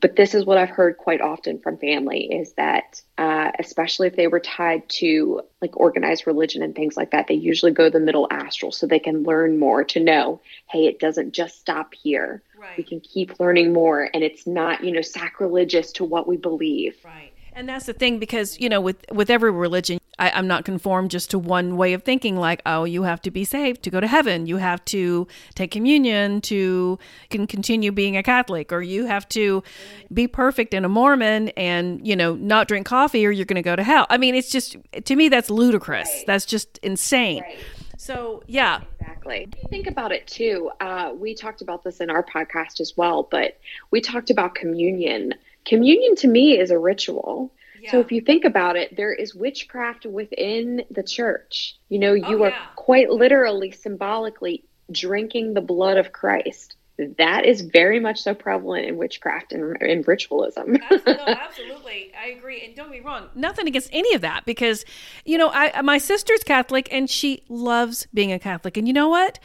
but 0.00 0.16
this 0.16 0.34
is 0.34 0.44
what 0.44 0.58
I've 0.58 0.70
heard 0.70 0.96
quite 0.96 1.20
often 1.20 1.58
from 1.58 1.76
family 1.76 2.24
is 2.32 2.52
that, 2.54 3.02
uh, 3.18 3.50
especially 3.58 4.06
if 4.08 4.16
they 4.16 4.26
were 4.26 4.40
tied 4.40 4.88
to 4.88 5.42
like 5.60 5.78
organized 5.78 6.26
religion 6.26 6.62
and 6.62 6.74
things 6.74 6.96
like 6.96 7.10
that, 7.10 7.26
they 7.26 7.34
usually 7.34 7.72
go 7.72 7.90
the 7.90 8.00
middle 8.00 8.26
astral 8.30 8.72
so 8.72 8.86
they 8.86 8.98
can 8.98 9.22
learn 9.24 9.58
more 9.58 9.84
to 9.84 10.00
know, 10.00 10.40
hey, 10.68 10.86
it 10.86 10.98
doesn't 10.98 11.32
just 11.32 11.60
stop 11.60 11.94
here. 11.94 12.42
Right. 12.58 12.78
We 12.78 12.84
can 12.84 13.00
keep 13.00 13.40
learning 13.40 13.72
more, 13.72 14.08
and 14.12 14.22
it's 14.22 14.46
not, 14.46 14.84
you 14.84 14.92
know, 14.92 15.02
sacrilegious 15.02 15.92
to 15.92 16.04
what 16.04 16.26
we 16.26 16.36
believe. 16.36 16.96
Right. 17.04 17.29
And 17.52 17.68
that's 17.68 17.86
the 17.86 17.92
thing 17.92 18.18
because, 18.18 18.58
you 18.60 18.68
know, 18.68 18.80
with 18.80 19.04
with 19.10 19.30
every 19.30 19.50
religion, 19.50 20.00
I, 20.18 20.38
am 20.38 20.46
not 20.46 20.64
conformed 20.64 21.10
just 21.10 21.30
to 21.30 21.38
one 21.38 21.76
way 21.76 21.94
of 21.94 22.02
thinking, 22.02 22.36
like, 22.36 22.62
oh, 22.66 22.84
you 22.84 23.02
have 23.04 23.20
to 23.22 23.30
be 23.30 23.44
saved 23.44 23.82
to 23.84 23.90
go 23.90 24.00
to 24.00 24.06
heaven. 24.06 24.46
You 24.46 24.58
have 24.58 24.84
to 24.86 25.26
take 25.54 25.70
communion 25.70 26.40
to 26.42 26.98
can 27.30 27.46
continue 27.46 27.90
being 27.90 28.16
a 28.16 28.22
Catholic, 28.22 28.72
or 28.72 28.82
you 28.82 29.06
have 29.06 29.28
to 29.30 29.62
be 30.12 30.26
perfect 30.28 30.74
and 30.74 30.84
a 30.84 30.88
Mormon 30.88 31.48
and, 31.50 32.06
you 32.06 32.14
know, 32.14 32.34
not 32.34 32.68
drink 32.68 32.86
coffee 32.86 33.26
or 33.26 33.30
you're 33.30 33.46
going 33.46 33.56
to 33.56 33.62
go 33.62 33.74
to 33.74 33.82
hell. 33.82 34.06
I 34.10 34.18
mean, 34.18 34.34
it's 34.34 34.50
just, 34.50 34.76
to 35.04 35.16
me, 35.16 35.28
that's 35.28 35.50
ludicrous. 35.50 36.08
Right. 36.08 36.24
That's 36.26 36.44
just 36.44 36.78
insane. 36.78 37.42
Right. 37.42 37.58
So, 37.96 38.42
yeah. 38.46 38.80
Exactly. 39.00 39.48
Think 39.68 39.86
about 39.86 40.12
it 40.12 40.26
too. 40.26 40.70
Uh, 40.80 41.12
we 41.14 41.34
talked 41.34 41.60
about 41.60 41.84
this 41.84 42.00
in 42.00 42.10
our 42.10 42.22
podcast 42.22 42.80
as 42.80 42.96
well, 42.96 43.28
but 43.30 43.58
we 43.90 44.00
talked 44.00 44.30
about 44.30 44.54
communion. 44.54 45.34
Communion 45.66 46.16
to 46.16 46.28
me 46.28 46.58
is 46.58 46.70
a 46.70 46.78
ritual. 46.78 47.52
So 47.88 48.00
if 48.00 48.12
you 48.12 48.20
think 48.20 48.44
about 48.44 48.76
it, 48.76 48.96
there 48.96 49.12
is 49.12 49.34
witchcraft 49.34 50.06
within 50.06 50.84
the 50.90 51.02
church. 51.02 51.76
You 51.88 51.98
know, 51.98 52.12
you 52.12 52.42
oh, 52.42 52.46
are 52.46 52.54
quite 52.76 53.10
literally, 53.10 53.70
symbolically 53.70 54.64
drinking 54.90 55.54
the 55.54 55.60
blood 55.60 55.96
of 55.96 56.12
Christ. 56.12 56.76
That 57.16 57.46
is 57.46 57.62
very 57.62 57.98
much 57.98 58.20
so 58.20 58.34
prevalent 58.34 58.84
in 58.84 58.98
witchcraft 58.98 59.52
and 59.52 59.80
in 59.80 60.02
ritualism. 60.02 60.76
absolutely, 60.90 61.24
absolutely, 61.28 62.12
I 62.22 62.28
agree. 62.28 62.62
And 62.62 62.76
don't 62.76 62.92
be 62.92 63.00
wrong, 63.00 63.28
nothing 63.34 63.66
against 63.66 63.88
any 63.90 64.14
of 64.14 64.20
that 64.20 64.44
because, 64.44 64.84
you 65.24 65.38
know, 65.38 65.50
I 65.50 65.80
my 65.80 65.96
sister's 65.96 66.42
Catholic 66.42 66.92
and 66.92 67.08
she 67.08 67.42
loves 67.48 68.06
being 68.12 68.32
a 68.32 68.38
Catholic. 68.38 68.76
And 68.76 68.86
you 68.86 68.92
know 68.92 69.08
what? 69.08 69.38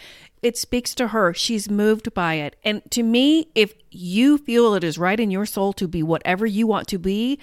It 0.45 0.59
speaks 0.59 0.93
to 0.93 1.07
her. 1.07 1.33
She's 1.33 1.71
moved 1.71 2.13
by 2.13 2.35
it. 2.35 2.55
And 2.63 2.83
to 2.91 3.01
me, 3.01 3.47
if 3.55 3.73
you 3.89 4.37
feel 4.37 4.75
it 4.75 4.83
is 4.83 4.99
right 4.99 5.19
in 5.19 5.31
your 5.31 5.47
soul 5.47 5.73
to 5.73 5.87
be 5.87 6.03
whatever 6.03 6.45
you 6.45 6.67
want 6.67 6.87
to 6.89 6.99
be, 6.99 7.39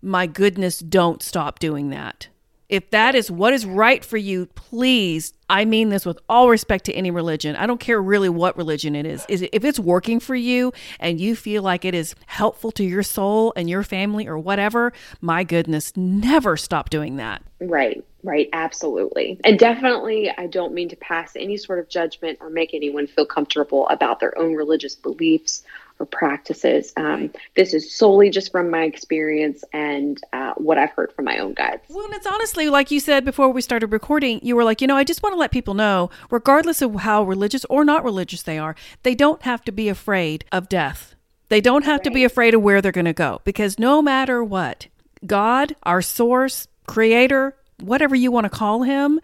my 0.00 0.26
goodness, 0.26 0.78
don't 0.78 1.22
stop 1.22 1.58
doing 1.58 1.90
that. 1.90 2.28
If 2.68 2.90
that 2.90 3.14
is 3.14 3.30
what 3.30 3.52
is 3.52 3.64
right 3.64 4.04
for 4.04 4.16
you, 4.16 4.46
please, 4.46 5.32
I 5.48 5.64
mean 5.64 5.90
this 5.90 6.04
with 6.04 6.18
all 6.28 6.48
respect 6.48 6.84
to 6.86 6.92
any 6.92 7.10
religion. 7.10 7.54
I 7.54 7.66
don't 7.66 7.80
care 7.80 8.02
really 8.02 8.28
what 8.28 8.56
religion 8.56 8.96
it 8.96 9.06
is. 9.06 9.24
Is 9.28 9.46
if 9.52 9.64
it's 9.64 9.78
working 9.78 10.18
for 10.18 10.34
you 10.34 10.72
and 10.98 11.20
you 11.20 11.36
feel 11.36 11.62
like 11.62 11.84
it 11.84 11.94
is 11.94 12.14
helpful 12.26 12.72
to 12.72 12.84
your 12.84 13.02
soul 13.02 13.52
and 13.56 13.70
your 13.70 13.82
family 13.82 14.26
or 14.26 14.38
whatever, 14.38 14.92
my 15.20 15.44
goodness, 15.44 15.96
never 15.96 16.56
stop 16.56 16.90
doing 16.90 17.16
that. 17.16 17.42
Right. 17.60 18.04
Right, 18.22 18.48
absolutely. 18.52 19.40
And 19.44 19.56
definitely, 19.56 20.32
I 20.36 20.48
don't 20.48 20.74
mean 20.74 20.88
to 20.88 20.96
pass 20.96 21.36
any 21.36 21.56
sort 21.56 21.78
of 21.78 21.88
judgment 21.88 22.38
or 22.40 22.50
make 22.50 22.74
anyone 22.74 23.06
feel 23.06 23.24
comfortable 23.24 23.86
about 23.88 24.18
their 24.18 24.36
own 24.36 24.54
religious 24.54 24.96
beliefs 24.96 25.62
or 25.98 26.06
practices. 26.06 26.92
Um, 26.96 27.30
this 27.54 27.74
is 27.74 27.94
solely 27.94 28.30
just 28.30 28.52
from 28.52 28.70
my 28.70 28.84
experience 28.84 29.64
and 29.72 30.20
uh, 30.32 30.54
what 30.56 30.78
I've 30.78 30.90
heard 30.90 31.12
from 31.12 31.24
my 31.24 31.38
own 31.38 31.54
guides. 31.54 31.82
Well, 31.88 32.04
and 32.04 32.14
it's 32.14 32.26
honestly, 32.26 32.68
like 32.68 32.90
you 32.90 33.00
said 33.00 33.24
before 33.24 33.50
we 33.50 33.60
started 33.60 33.88
recording, 33.88 34.40
you 34.42 34.56
were 34.56 34.64
like, 34.64 34.80
you 34.80 34.86
know, 34.86 34.96
I 34.96 35.04
just 35.04 35.22
want 35.22 35.34
to 35.34 35.38
let 35.38 35.50
people 35.50 35.74
know, 35.74 36.10
regardless 36.30 36.82
of 36.82 36.94
how 36.96 37.22
religious 37.22 37.64
or 37.66 37.84
not 37.84 38.04
religious 38.04 38.42
they 38.42 38.58
are, 38.58 38.76
they 39.02 39.14
don't 39.14 39.42
have 39.42 39.64
to 39.64 39.72
be 39.72 39.88
afraid 39.88 40.44
of 40.52 40.68
death. 40.68 41.14
They 41.48 41.60
don't 41.60 41.84
have 41.84 41.98
right. 41.98 42.04
to 42.04 42.10
be 42.10 42.24
afraid 42.24 42.54
of 42.54 42.62
where 42.62 42.82
they're 42.82 42.92
going 42.92 43.04
to 43.04 43.12
go 43.12 43.40
because 43.44 43.78
no 43.78 44.02
matter 44.02 44.42
what, 44.42 44.88
God, 45.24 45.76
our 45.84 46.02
source, 46.02 46.66
creator, 46.86 47.56
whatever 47.80 48.14
you 48.14 48.30
want 48.30 48.44
to 48.44 48.50
call 48.50 48.82
him, 48.82 49.20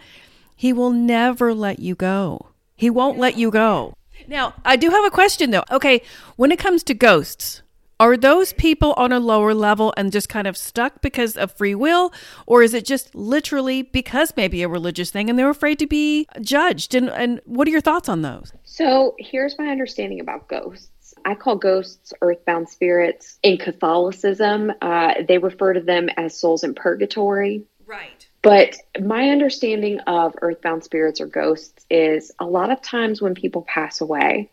he 0.55 0.73
will 0.73 0.91
never 0.91 1.53
let 1.53 1.81
you 1.81 1.95
go. 1.95 2.49
He 2.77 2.91
won't 2.91 3.19
let 3.19 3.37
you 3.37 3.51
go. 3.51 3.95
Now, 4.29 4.55
I 4.65 4.77
do 4.77 4.91
have 4.91 5.05
a 5.05 5.11
question 5.11 5.51
though. 5.51 5.65
Okay, 5.71 6.03
when 6.37 6.53
it 6.53 6.59
comes 6.59 6.83
to 6.85 6.95
ghosts, 6.95 7.63
are 8.03 8.17
those 8.17 8.53
people 8.55 8.95
on 8.97 9.13
a 9.13 9.21
lower 9.21 9.55
level 9.55 9.95
and 9.97 10.11
just 10.11 10.29
kind 10.29 10.49
of 10.49 10.57
stuck 10.57 11.01
because 11.03 11.37
of 11.37 11.53
free 11.53 11.77
will? 11.77 12.13
Or 12.47 12.63
is 12.63 12.75
it 12.75 12.85
just 12.85 13.15
literally 13.15 13.83
because 13.83 14.33
maybe 14.37 14.63
a 14.63 14.69
religious 14.69 15.13
thing 15.13 15.31
and 15.31 15.39
they're 15.39 15.49
afraid 15.49 15.79
to 15.79 15.87
be 15.87 16.27
judged? 16.41 16.97
And, 16.97 17.09
and 17.11 17.41
what 17.45 17.69
are 17.69 17.71
your 17.71 17.81
thoughts 17.81 18.09
on 18.09 18.23
those? 18.23 18.53
So 18.65 19.15
here's 19.21 19.57
my 19.57 19.69
understanding 19.69 20.19
about 20.19 20.49
ghosts. 20.49 21.15
I 21.25 21.37
call 21.37 21.55
ghosts 21.55 22.13
earthbound 22.21 22.69
spirits. 22.69 23.39
In 23.45 23.57
Catholicism, 23.57 24.73
uh, 24.83 25.15
they 25.29 25.39
refer 25.39 25.75
to 25.75 25.81
them 25.81 26.09
as 26.17 26.37
souls 26.37 26.65
in 26.65 26.75
purgatory. 26.75 27.63
Right. 27.87 28.27
But 28.43 28.77
my 29.01 29.31
understanding 29.31 30.01
of 30.01 30.35
earthbound 30.43 30.83
spirits 30.85 31.21
or 31.21 31.27
ghosts 31.27 31.87
is 31.89 32.33
a 32.41 32.45
lot 32.45 32.71
of 32.71 32.83
times 32.83 33.23
when 33.23 33.35
people 33.35 33.63
pass 33.63 34.01
away, 34.01 34.51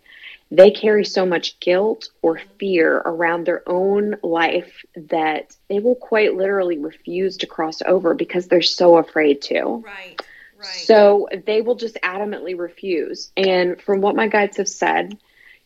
they 0.52 0.72
carry 0.72 1.06
so 1.06 1.26
much 1.26 1.60
guilt 1.60 2.10
or 2.22 2.40
fear 2.60 2.98
around 2.98 3.46
their 3.46 3.68
own 3.68 4.16
life 4.24 4.86
that 4.96 5.56
they 5.70 5.80
will 5.80 5.96
quite 5.96 6.36
literally 6.36 6.78
refuse 6.78 7.38
to 7.38 7.48
cross 7.48 7.82
over 7.84 8.14
because 8.14 8.48
they're 8.48 8.62
so 8.62 8.98
afraid 8.98 9.42
to. 9.44 9.84
Right. 9.86 10.22
Right. 10.58 10.68
So 10.68 11.30
they 11.46 11.62
will 11.62 11.76
just 11.76 11.96
adamantly 12.04 12.58
refuse. 12.58 13.32
And 13.38 13.82
from 13.82 14.02
what 14.02 14.16
my 14.16 14.28
guides 14.28 14.58
have 14.58 14.68
said, 14.68 15.18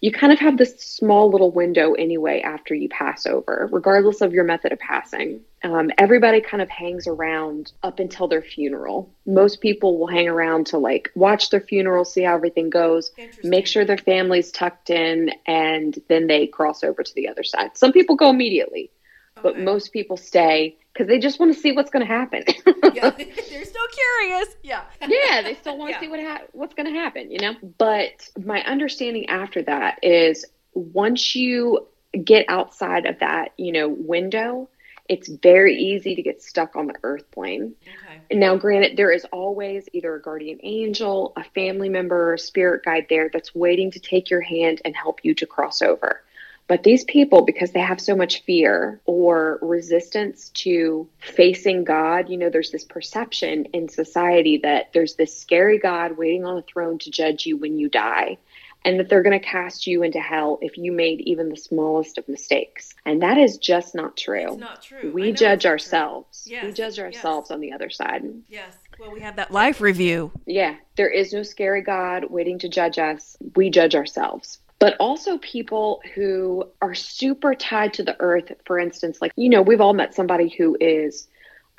you 0.03 0.11
kind 0.11 0.33
of 0.33 0.39
have 0.39 0.57
this 0.57 0.75
small 0.79 1.31
little 1.31 1.49
window 1.49 1.93
anyway 1.93 2.41
after 2.41 2.75
you 2.75 2.89
pass 2.89 3.25
over, 3.25 3.69
regardless 3.71 4.19
of 4.19 4.33
your 4.33 4.43
method 4.43 4.73
of 4.73 4.79
passing. 4.79 5.39
Um, 5.63 5.91
everybody 5.97 6.41
kind 6.41 6.61
of 6.61 6.69
hangs 6.69 7.07
around 7.07 7.71
up 7.83 7.99
until 7.99 8.27
their 8.27 8.41
funeral. 8.41 9.09
Most 9.25 9.61
people 9.61 9.97
will 9.97 10.07
hang 10.07 10.27
around 10.27 10.67
to 10.67 10.77
like 10.77 11.09
watch 11.15 11.51
their 11.51 11.61
funeral, 11.61 12.03
see 12.03 12.23
how 12.23 12.35
everything 12.35 12.69
goes, 12.69 13.11
make 13.45 13.65
sure 13.65 13.85
their 13.85 13.97
family's 13.97 14.51
tucked 14.51 14.89
in, 14.89 15.31
and 15.47 15.97
then 16.09 16.27
they 16.27 16.47
cross 16.47 16.83
over 16.83 17.01
to 17.01 17.15
the 17.15 17.29
other 17.29 17.43
side. 17.43 17.77
Some 17.77 17.93
people 17.93 18.17
go 18.17 18.29
immediately, 18.29 18.91
okay. 19.37 19.41
but 19.41 19.57
most 19.57 19.93
people 19.93 20.17
stay 20.17 20.75
because 20.93 21.07
they 21.07 21.17
just 21.17 21.39
want 21.39 21.53
to 21.53 21.59
see 21.59 21.71
what's 21.71 21.89
going 21.89 22.05
to 22.05 22.13
happen. 22.13 22.43
yeah, 22.93 23.09
they're 23.17 23.65
still 23.65 23.87
curious. 23.91 24.55
Yeah. 24.61 24.83
yeah, 25.01 25.41
they 25.41 25.55
still 25.61 25.77
want 25.77 25.89
to 25.89 25.95
yeah. 25.95 25.99
see 26.01 26.07
what 26.07 26.19
ha- 26.19 26.45
what's 26.51 26.75
going 26.75 26.93
to 26.93 26.99
happen, 26.99 27.31
you 27.31 27.39
know? 27.39 27.55
But 27.77 28.29
my 28.43 28.61
understanding 28.63 29.29
after 29.29 29.63
that 29.63 29.99
is 30.03 30.45
once 30.73 31.35
you 31.35 31.87
get 32.23 32.45
outside 32.47 33.05
of 33.05 33.19
that, 33.19 33.53
you 33.57 33.71
know, 33.71 33.89
window, 33.89 34.69
it's 35.09 35.27
very 35.27 35.75
easy 35.75 36.15
to 36.15 36.21
get 36.21 36.41
stuck 36.41 36.75
on 36.75 36.87
the 36.87 36.95
earth 37.03 37.29
plane. 37.31 37.73
Okay. 37.81 38.39
Now, 38.39 38.55
granted, 38.55 38.95
there 38.95 39.11
is 39.11 39.25
always 39.25 39.89
either 39.91 40.15
a 40.15 40.21
guardian 40.21 40.59
angel, 40.63 41.33
a 41.35 41.43
family 41.43 41.89
member, 41.89 42.29
or 42.29 42.33
a 42.35 42.39
spirit 42.39 42.85
guide 42.85 43.07
there 43.09 43.29
that's 43.33 43.53
waiting 43.53 43.91
to 43.91 43.99
take 43.99 44.29
your 44.29 44.41
hand 44.41 44.81
and 44.85 44.95
help 44.95 45.19
you 45.23 45.33
to 45.35 45.45
cross 45.45 45.81
over. 45.81 46.21
But 46.67 46.83
these 46.83 47.03
people, 47.03 47.43
because 47.43 47.71
they 47.71 47.81
have 47.81 47.99
so 47.99 48.15
much 48.15 48.43
fear 48.43 49.01
or 49.05 49.59
resistance 49.61 50.49
to 50.49 51.07
facing 51.19 51.83
God, 51.83 52.29
you 52.29 52.37
know, 52.37 52.49
there's 52.49 52.71
this 52.71 52.85
perception 52.85 53.65
in 53.73 53.89
society 53.89 54.59
that 54.63 54.93
there's 54.93 55.15
this 55.15 55.37
scary 55.37 55.77
God 55.77 56.17
waiting 56.17 56.45
on 56.45 56.57
a 56.57 56.61
throne 56.61 56.99
to 56.99 57.11
judge 57.11 57.45
you 57.45 57.57
when 57.57 57.77
you 57.77 57.89
die 57.89 58.37
and 58.85 58.99
that 58.99 59.09
they're 59.09 59.23
going 59.23 59.39
to 59.39 59.45
cast 59.45 59.87
you 59.87 60.03
into 60.03 60.19
hell 60.19 60.59
if 60.61 60.77
you 60.77 60.91
made 60.91 61.21
even 61.21 61.49
the 61.49 61.57
smallest 61.57 62.17
of 62.17 62.27
mistakes. 62.27 62.93
And 63.05 63.21
that 63.21 63.37
is 63.37 63.57
just 63.57 63.95
not 63.95 64.17
true. 64.17 64.53
It's 64.53 64.57
not 64.57 64.81
true. 64.81 65.11
We 65.13 65.31
judge 65.31 65.65
ourselves. 65.65 66.45
Yes. 66.49 66.65
We 66.65 66.73
judge 66.73 66.99
ourselves 66.99 67.47
yes. 67.49 67.55
on 67.55 67.61
the 67.61 67.71
other 67.71 67.89
side. 67.89 68.23
Yes. 68.49 68.75
Well, 68.99 69.11
we 69.11 69.21
have 69.21 69.37
that 69.37 69.51
life 69.51 69.81
review. 69.81 70.31
Yeah. 70.45 70.75
There 70.95 71.09
is 71.09 71.33
no 71.33 71.43
scary 71.43 71.81
God 71.81 72.25
waiting 72.29 72.59
to 72.59 72.69
judge 72.69 72.99
us. 72.99 73.37
We 73.55 73.69
judge 73.69 73.95
ourselves 73.95 74.59
but 74.83 74.97
also 74.99 75.37
people 75.37 76.01
who 76.13 76.69
are 76.81 76.93
super 76.93 77.55
tied 77.55 77.93
to 77.93 78.03
the 78.03 78.19
earth. 78.19 78.51
For 78.65 78.77
instance, 78.77 79.21
like, 79.21 79.31
you 79.37 79.47
know, 79.47 79.61
we've 79.61 79.79
all 79.79 79.93
met 79.93 80.13
somebody 80.13 80.49
who 80.49 80.75
is 80.77 81.29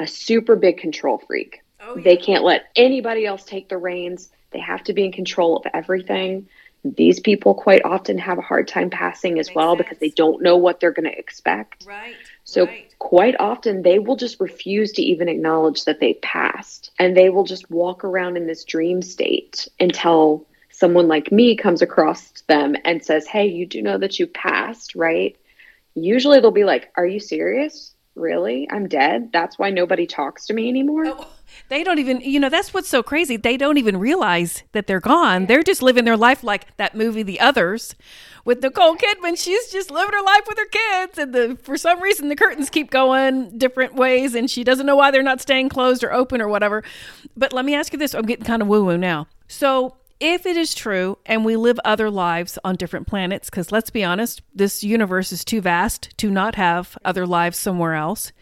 a 0.01 0.07
super 0.07 0.57
big 0.57 0.79
control 0.79 1.19
freak. 1.19 1.61
Oh, 1.83 1.99
yeah. 1.99 2.03
They 2.03 2.17
can't 2.17 2.45
let 2.45 2.63
anybody 2.77 3.27
else 3.27 3.45
take 3.45 3.69
the 3.69 3.77
reins, 3.77 4.31
they 4.53 4.59
have 4.59 4.83
to 4.85 4.95
be 4.95 5.05
in 5.05 5.13
control 5.13 5.59
of 5.59 5.67
everything. 5.75 6.49
These 6.83 7.21
people 7.21 7.53
quite 7.53 7.85
often 7.85 8.17
have 8.17 8.39
a 8.39 8.41
hard 8.41 8.69
time 8.69 8.89
passing 8.89 9.39
as 9.39 9.49
Makes 9.49 9.57
well 9.57 9.77
sense. 9.77 9.83
because 9.85 9.99
they 9.99 10.09
don't 10.09 10.43
know 10.43 10.57
what 10.57 10.81
they're 10.81 10.91
going 10.91 11.11
to 11.11 11.19
expect. 11.19 11.85
Right. 11.87 12.15
So, 12.45 12.65
right. 12.65 12.95
quite 13.01 13.37
often, 13.39 13.83
they 13.83 13.99
will 13.99 14.17
just 14.17 14.41
refuse 14.41 14.93
to 14.93 15.03
even 15.03 15.29
acknowledge 15.29 15.85
that 15.85 16.01
they 16.01 16.15
passed. 16.15 16.91
And 16.99 17.15
they 17.15 17.29
will 17.29 17.45
just 17.45 17.71
walk 17.71 18.03
around 18.03 18.39
in 18.39 18.47
this 18.47 18.65
dream 18.65 19.03
state 19.03 19.69
until 19.79 20.47
someone 20.75 21.09
like 21.09 21.31
me 21.31 21.57
comes 21.57 21.83
across 21.83 22.33
them 22.49 22.77
and 22.85 23.05
says, 23.05 23.27
Hey, 23.27 23.47
you 23.47 23.67
do 23.67 23.81
know 23.81 23.99
that 23.99 24.19
you 24.19 24.27
passed, 24.27 24.95
right? 24.95 25.37
Usually 25.95 26.41
they'll 26.41 26.51
be 26.51 26.65
like, 26.65 26.91
Are 26.97 27.07
you 27.07 27.21
serious? 27.21 27.95
Really? 28.17 28.69
I'm 28.71 28.87
dead? 28.87 29.31
That's 29.33 29.59
why 29.59 29.71
nobody 29.71 30.07
talks 30.07 30.47
to 30.47 30.55
me 30.55 30.69
anymore? 30.69 31.05
Oh, 31.07 31.27
they 31.69 31.83
don't 31.83 31.99
even, 31.99 32.21
you 32.21 32.39
know, 32.39 32.49
that's 32.49 32.73
what's 32.73 32.89
so 32.89 33.03
crazy. 33.03 33.37
They 33.37 33.57
don't 33.57 33.77
even 33.77 33.99
realize 33.99 34.63
that 34.71 34.87
they're 34.87 35.01
gone. 35.01 35.47
They're 35.47 35.65
just 35.65 35.83
living 35.83 36.05
their 36.05 36.17
life 36.17 36.45
like 36.45 36.77
that 36.77 36.95
movie, 36.95 37.25
The 37.25 37.41
Others, 37.41 37.97
with 38.45 38.63
Nicole 38.63 38.97
Kidman. 38.97 39.37
She's 39.37 39.69
just 39.73 39.91
living 39.91 40.15
her 40.15 40.23
life 40.23 40.43
with 40.47 40.59
her 40.59 40.67
kids. 40.67 41.19
And 41.19 41.35
the, 41.35 41.59
for 41.61 41.77
some 41.77 42.01
reason, 42.01 42.29
the 42.29 42.37
curtains 42.37 42.71
keep 42.71 42.91
going 42.91 43.59
different 43.59 43.97
ways 43.97 44.37
and 44.37 44.49
she 44.49 44.63
doesn't 44.63 44.87
know 44.87 44.97
why 44.97 45.11
they're 45.11 45.23
not 45.23 45.41
staying 45.41 45.69
closed 45.69 46.05
or 46.05 46.13
open 46.13 46.41
or 46.41 46.47
whatever. 46.47 46.85
But 47.37 47.53
let 47.53 47.65
me 47.65 47.75
ask 47.75 47.93
you 47.93 47.99
this 47.99 48.15
I'm 48.15 48.27
getting 48.27 48.45
kind 48.45 48.63
of 48.63 48.69
woo 48.69 48.85
woo 48.85 48.97
now. 48.97 49.27
So, 49.49 49.97
if 50.21 50.47
it 50.47 50.57
is 50.57 50.75
true 50.75 51.19
and 51.27 51.45
we 51.45 51.57
live 51.57 51.79
other 51.85 52.11
lives 52.11 52.59
on 52.65 52.77
different 52.77 53.07
planets, 53.07 53.51
because 53.51 53.73
let's 53.73 53.91
be 53.91 54.05
honest, 54.05 54.43
this 54.55 54.85
universe 54.85 55.33
is 55.33 55.45
too 55.45 55.61
vast 55.61 56.17
to 56.19 56.31
not 56.31 56.55
have 56.55 56.97
other 57.05 57.27
lives 57.27 57.59
somewhere 57.59 57.95
else, 57.95 58.33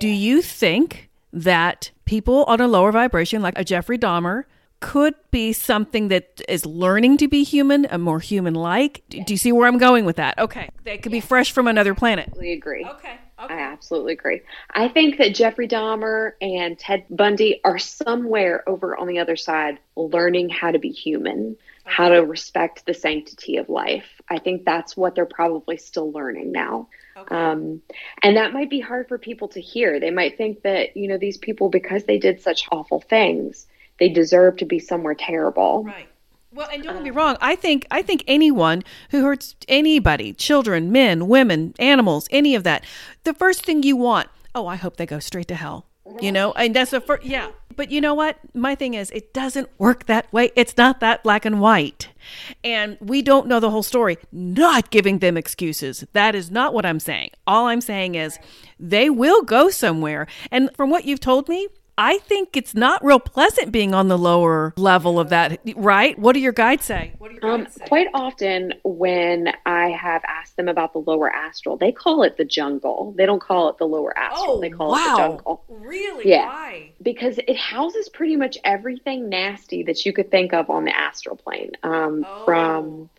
do 0.00 0.08
you 0.08 0.42
think 0.42 1.10
that 1.32 1.90
people 2.04 2.44
on 2.44 2.60
a 2.60 2.68
lower 2.68 2.92
vibration, 2.92 3.42
like 3.42 3.58
a 3.58 3.64
Jeffrey 3.64 3.98
Dahmer, 3.98 4.44
could 4.80 5.14
be 5.30 5.52
something 5.52 6.08
that 6.08 6.42
is 6.48 6.66
learning 6.66 7.16
to 7.16 7.26
be 7.26 7.42
human, 7.42 7.86
a 7.90 7.96
more 7.96 8.20
human 8.20 8.54
like? 8.54 9.02
Do 9.08 9.24
you 9.26 9.38
see 9.38 9.50
where 9.50 9.66
I'm 9.66 9.78
going 9.78 10.04
with 10.04 10.16
that? 10.16 10.38
Okay. 10.38 10.68
They 10.82 10.98
could 10.98 11.12
be 11.12 11.20
fresh 11.20 11.52
from 11.52 11.66
another 11.66 11.94
planet. 11.94 12.32
We 12.38 12.52
agree. 12.52 12.84
Okay. 12.84 13.16
Okay. 13.44 13.54
I 13.54 13.60
absolutely 13.60 14.14
agree. 14.14 14.42
I 14.70 14.88
think 14.88 15.18
that 15.18 15.34
Jeffrey 15.34 15.68
Dahmer 15.68 16.32
and 16.40 16.78
Ted 16.78 17.04
Bundy 17.10 17.60
are 17.64 17.78
somewhere 17.78 18.68
over 18.68 18.96
on 18.96 19.06
the 19.06 19.18
other 19.18 19.36
side 19.36 19.78
learning 19.96 20.48
how 20.48 20.70
to 20.70 20.78
be 20.78 20.90
human, 20.90 21.50
okay. 21.50 21.56
how 21.84 22.08
to 22.08 22.18
respect 22.18 22.86
the 22.86 22.94
sanctity 22.94 23.56
of 23.56 23.68
life. 23.68 24.20
I 24.28 24.38
think 24.38 24.64
that's 24.64 24.96
what 24.96 25.14
they're 25.14 25.26
probably 25.26 25.76
still 25.76 26.10
learning 26.10 26.52
now. 26.52 26.88
Okay. 27.16 27.34
Um, 27.34 27.82
and 28.22 28.36
that 28.36 28.52
might 28.52 28.70
be 28.70 28.80
hard 28.80 29.08
for 29.08 29.18
people 29.18 29.48
to 29.48 29.60
hear. 29.60 30.00
They 30.00 30.10
might 30.10 30.36
think 30.36 30.62
that, 30.62 30.96
you 30.96 31.08
know, 31.08 31.18
these 31.18 31.38
people, 31.38 31.68
because 31.68 32.04
they 32.04 32.18
did 32.18 32.40
such 32.40 32.66
awful 32.72 33.00
things, 33.00 33.66
they 33.98 34.08
deserve 34.08 34.56
to 34.56 34.64
be 34.64 34.78
somewhere 34.78 35.14
terrible. 35.14 35.84
Right. 35.84 36.08
Well, 36.54 36.68
and 36.72 36.84
don't 36.84 36.94
get 36.94 37.02
me 37.02 37.10
um, 37.10 37.16
wrong. 37.16 37.36
I 37.40 37.56
think 37.56 37.84
I 37.90 38.00
think 38.00 38.22
anyone 38.28 38.84
who 39.10 39.22
hurts 39.22 39.56
anybody, 39.66 40.32
children, 40.32 40.92
men, 40.92 41.26
women, 41.26 41.74
animals, 41.80 42.28
any 42.30 42.54
of 42.54 42.62
that, 42.62 42.84
the 43.24 43.34
first 43.34 43.64
thing 43.64 43.82
you 43.82 43.96
want, 43.96 44.28
oh, 44.54 44.68
I 44.68 44.76
hope 44.76 44.96
they 44.96 45.06
go 45.06 45.18
straight 45.18 45.48
to 45.48 45.56
hell. 45.56 45.86
You 46.20 46.30
know, 46.30 46.52
and 46.52 46.76
that's 46.76 46.92
the 46.92 47.00
first. 47.00 47.24
Yeah, 47.24 47.50
but 47.74 47.90
you 47.90 48.00
know 48.00 48.14
what? 48.14 48.38
My 48.54 48.74
thing 48.74 48.94
is, 48.94 49.10
it 49.10 49.32
doesn't 49.32 49.68
work 49.78 50.06
that 50.06 50.30
way. 50.32 50.52
It's 50.54 50.76
not 50.76 51.00
that 51.00 51.24
black 51.24 51.44
and 51.44 51.60
white, 51.60 52.10
and 52.62 52.98
we 53.00 53.22
don't 53.22 53.48
know 53.48 53.58
the 53.58 53.70
whole 53.70 53.82
story. 53.82 54.18
Not 54.30 54.90
giving 54.90 55.18
them 55.18 55.36
excuses. 55.36 56.04
That 56.12 56.34
is 56.34 56.50
not 56.50 56.74
what 56.74 56.86
I'm 56.86 57.00
saying. 57.00 57.30
All 57.46 57.66
I'm 57.66 57.80
saying 57.80 58.14
is, 58.14 58.38
they 58.78 59.10
will 59.10 59.42
go 59.42 59.70
somewhere. 59.70 60.28
And 60.52 60.70
from 60.76 60.90
what 60.90 61.04
you've 61.04 61.20
told 61.20 61.48
me, 61.48 61.68
I 61.96 62.18
think 62.18 62.56
it's 62.56 62.74
not 62.74 63.04
real 63.04 63.20
pleasant 63.20 63.70
being 63.70 63.94
on 63.94 64.08
the 64.08 64.18
lower 64.18 64.74
level 64.76 65.20
of 65.20 65.28
that, 65.28 65.60
right? 65.76 66.18
What 66.18 66.32
do 66.32 66.40
your 66.40 66.52
guides 66.52 66.84
say? 66.84 67.12
What 67.18 67.30
do 67.30 67.38
your 67.40 67.52
um, 67.52 67.60
guides 67.62 67.74
say? 67.74 67.84
Quite 67.86 68.08
often, 68.14 68.74
when 68.82 69.52
I 69.64 69.90
have 69.90 70.22
asked 70.26 70.56
them 70.56 70.68
about 70.68 70.92
the 70.92 70.98
lower 70.98 71.30
astral, 71.30 71.76
they 71.76 71.92
call 71.92 72.22
it 72.24 72.36
the 72.36 72.44
jungle. 72.44 73.14
They 73.16 73.26
don't 73.26 73.40
call 73.40 73.68
it 73.68 73.78
the 73.78 73.86
lower 73.86 74.16
astral. 74.18 74.56
Oh, 74.56 74.60
they 74.60 74.70
call 74.70 74.90
wow. 74.90 74.98
it 74.98 75.10
the 75.10 75.16
jungle. 75.28 75.64
Really? 75.68 76.28
Yeah. 76.28 76.46
Why? 76.46 76.92
Because 77.00 77.38
it 77.46 77.56
houses 77.56 78.08
pretty 78.08 78.36
much 78.36 78.58
everything 78.64 79.28
nasty 79.28 79.84
that 79.84 80.04
you 80.04 80.12
could 80.12 80.30
think 80.30 80.52
of 80.52 80.70
on 80.70 80.84
the 80.84 80.96
astral 80.96 81.36
plane. 81.36 81.72
Um, 81.82 82.24
oh. 82.26 82.44
From 82.44 83.10